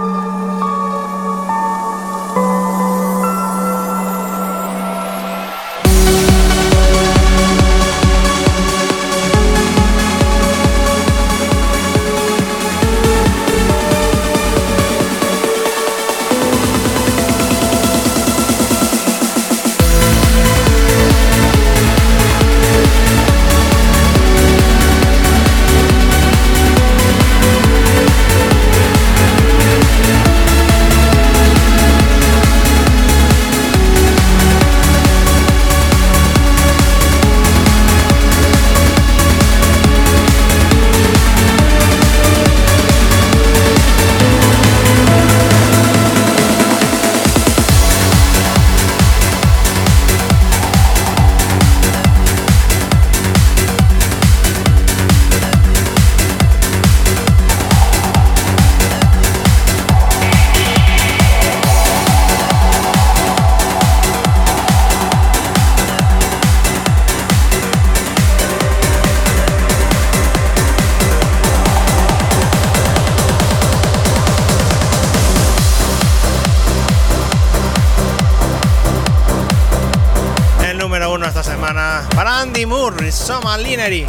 Moore, 83.51 83.56
Soma 83.56 83.59
Linery, 83.59 84.06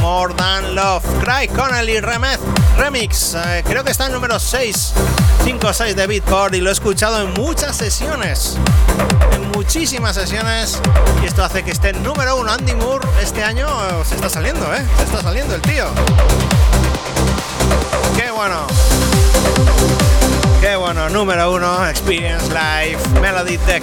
More 0.00 0.34
Than 0.34 0.74
Love, 0.74 1.04
Craig 1.22 1.48
Connelly 1.54 2.00
Remez, 2.00 2.38
Remix. 2.78 3.34
eh, 3.34 3.62
creo 3.66 3.84
que 3.84 3.90
está 3.90 4.06
en 4.06 4.12
número 4.12 4.38
6, 4.38 4.94
5 5.44 5.66
o 5.66 5.72
6 5.72 5.94
de 5.94 6.06
Beatport 6.06 6.54
y 6.54 6.60
lo 6.60 6.70
he 6.70 6.72
escuchado 6.72 7.20
en 7.20 7.34
muchas 7.34 7.76
sesiones. 7.76 8.56
En 9.32 9.50
muchísimas 9.50 10.14
sesiones. 10.14 10.80
Y 11.22 11.26
esto 11.26 11.44
hace 11.44 11.62
que 11.62 11.70
esté 11.70 11.90
en 11.90 12.02
número 12.02 12.36
uno. 12.36 12.50
Andy 12.50 12.74
Moore 12.74 13.06
este 13.20 13.44
año 13.44 13.66
eh, 13.68 14.04
se 14.08 14.14
está 14.14 14.30
saliendo, 14.30 14.64
¿eh? 14.74 14.82
Se 14.96 15.04
está 15.04 15.22
saliendo 15.22 15.54
el 15.54 15.60
tío. 15.60 15.86
Qué 18.16 18.30
bueno. 18.30 18.66
Qué 20.60 20.76
bueno, 20.76 21.10
número 21.10 21.52
uno, 21.52 21.86
Experience 21.88 22.46
Live, 22.48 23.20
Melody 23.20 23.58
Tech. 23.58 23.82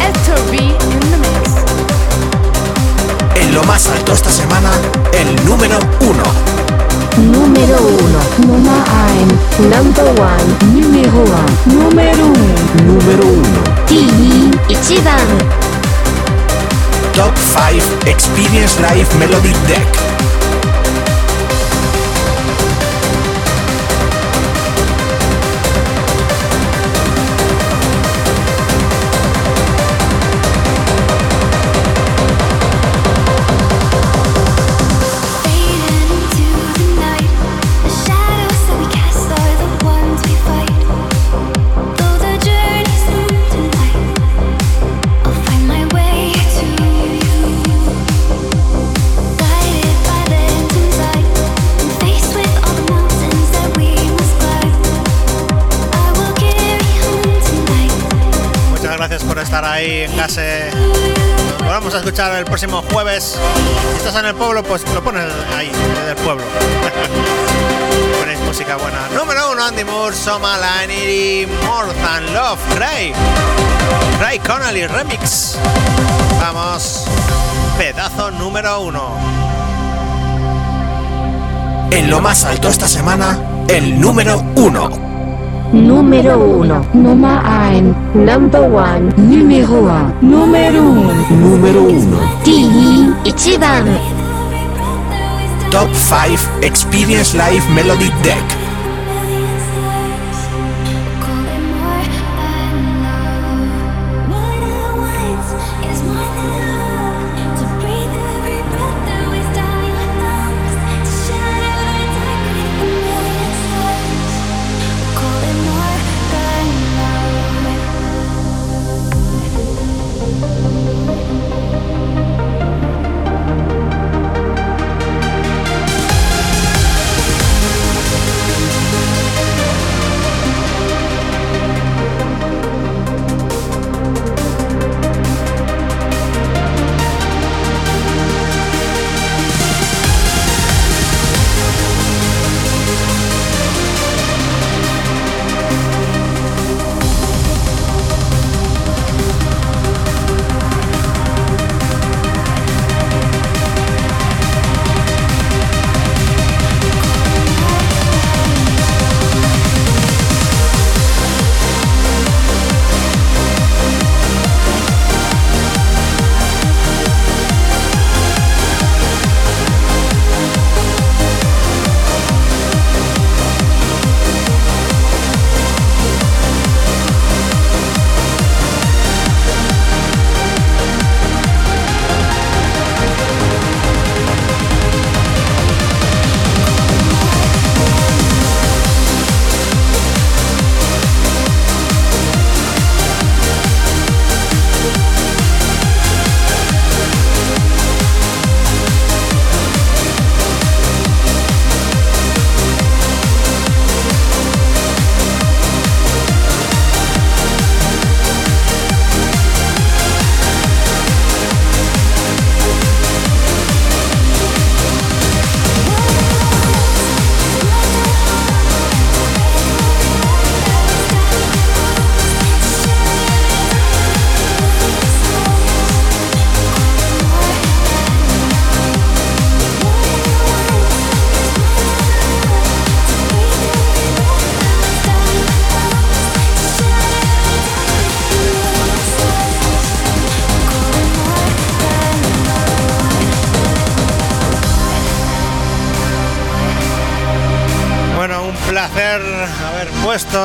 In 0.00 0.12
the 0.12 0.42
mix 0.50 2.03
lo 3.54 3.62
más 3.62 3.86
alto 3.88 4.12
esta 4.12 4.30
semana, 4.30 4.70
el 5.12 5.46
número 5.46 5.78
uno. 6.00 6.24
Número 7.16 7.76
uno. 7.78 8.18
Número 8.38 8.84
uno. 8.98 9.70
Number 9.70 10.06
one. 10.20 10.50
Número 10.72 11.12
uno. 11.12 11.38
Número 11.66 12.26
uno. 12.26 12.54
Número 12.84 13.24
uno. 13.24 13.62
TV. 13.86 14.50
Ichiban. 14.68 15.28
Top 17.14 17.32
5 17.36 17.84
Experience 18.06 18.80
Life 18.80 19.16
Melody 19.18 19.52
Deck. 19.68 20.03
Volvamos 61.58 61.94
a 61.94 61.98
escuchar 61.98 62.36
el 62.38 62.44
próximo 62.44 62.82
jueves. 62.92 63.38
Si 63.92 63.96
estás 63.96 64.16
en 64.16 64.26
el 64.26 64.34
pueblo, 64.34 64.62
pues 64.62 64.82
lo 64.94 65.02
pones 65.02 65.24
ahí, 65.56 65.70
en 66.02 66.08
el 66.08 66.16
pueblo. 66.16 66.44
Ponéis 68.20 68.40
música 68.40 68.76
buena. 68.76 69.08
Número 69.14 69.52
uno, 69.52 69.64
Andy 69.64 69.84
Moore, 69.84 70.14
Soma 70.14 70.56
Line 70.58 70.94
y 70.94 71.46
More 71.66 71.92
Than 71.94 72.32
Love, 72.32 72.78
Ray. 72.78 73.12
Ray 74.20 74.38
Connolly 74.38 74.86
Remix. 74.86 75.56
Vamos, 76.40 77.04
pedazo 77.76 78.30
número 78.30 78.80
uno. 78.80 79.44
En 81.90 82.10
lo 82.10 82.20
más 82.20 82.44
alto 82.44 82.68
esta 82.68 82.88
semana, 82.88 83.38
el 83.68 84.00
número 84.00 84.44
1. 84.56 85.13
Número 85.74 86.38
uno. 86.38 86.86
Number 86.94 87.40
one. 87.42 87.94
Number 88.14 88.62
one. 88.62 89.12
Número 89.16 89.80
uno. 89.80 90.14
Número 90.22 90.80
uno. 90.80 91.12
Número 91.30 91.82
uno. 91.82 91.82
Número 91.82 91.82
uno. 91.82 92.18
Top 95.72 95.88
5 95.92 96.48
Experience 96.62 97.36
Life 97.36 97.68
Melody 97.74 98.10
Deck. 98.22 98.53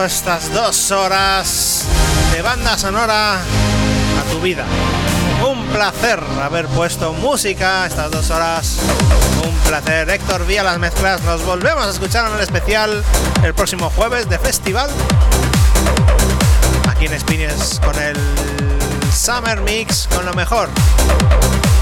Estas 0.06 0.54
dos 0.54 0.92
horas 0.92 1.86
de 2.32 2.42
banda 2.42 2.78
sonora 2.78 3.36
a 3.36 4.32
tu 4.32 4.40
vida. 4.40 4.64
Un 5.50 5.66
placer 5.68 6.22
haber 6.42 6.68
puesto 6.68 7.14
música 7.14 7.86
estas 7.86 8.10
dos 8.12 8.30
horas. 8.30 8.78
Un 9.44 9.54
placer, 9.68 10.10
Héctor 10.10 10.46
Vía 10.46 10.64
las 10.64 10.80
mezclas. 10.80 11.22
Nos 11.24 11.44
volvemos 11.46 11.86
a 11.86 11.90
escuchar 11.90 12.30
en 12.30 12.36
el 12.36 12.42
especial 12.42 13.04
el 13.44 13.54
próximo 13.54 13.90
jueves 13.90 14.30
de 14.30 14.40
festival. 14.40 14.90
Aquí 16.90 17.06
en 17.06 17.20
Spines 17.20 17.82
con 17.84 17.96
el 18.02 18.18
Summer 19.14 19.62
Mix, 19.62 20.08
con 20.14 20.26
lo 20.26 20.34
mejor 20.34 20.70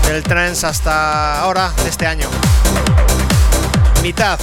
del 0.08 0.24
trance 0.24 0.66
hasta 0.66 1.42
ahora 1.42 1.72
de 1.84 1.90
este 1.90 2.08
año. 2.08 2.28
Mitad 4.02 4.40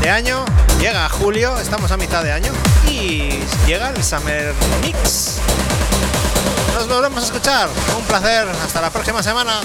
de 0.00 0.10
año, 0.10 0.44
llega 0.80 1.08
julio, 1.08 1.58
estamos 1.58 1.90
a 1.90 1.96
mitad 1.96 2.22
de 2.22 2.32
año 2.32 2.52
y 2.88 3.40
llega 3.66 3.90
el 3.90 4.02
Summer 4.02 4.54
Mix. 4.82 5.38
Nos 6.74 6.88
volvemos 6.88 7.22
a 7.22 7.26
escuchar. 7.26 7.68
Un 7.96 8.04
placer. 8.04 8.46
Hasta 8.48 8.80
la 8.80 8.90
próxima 8.90 9.22
semana. 9.22 9.60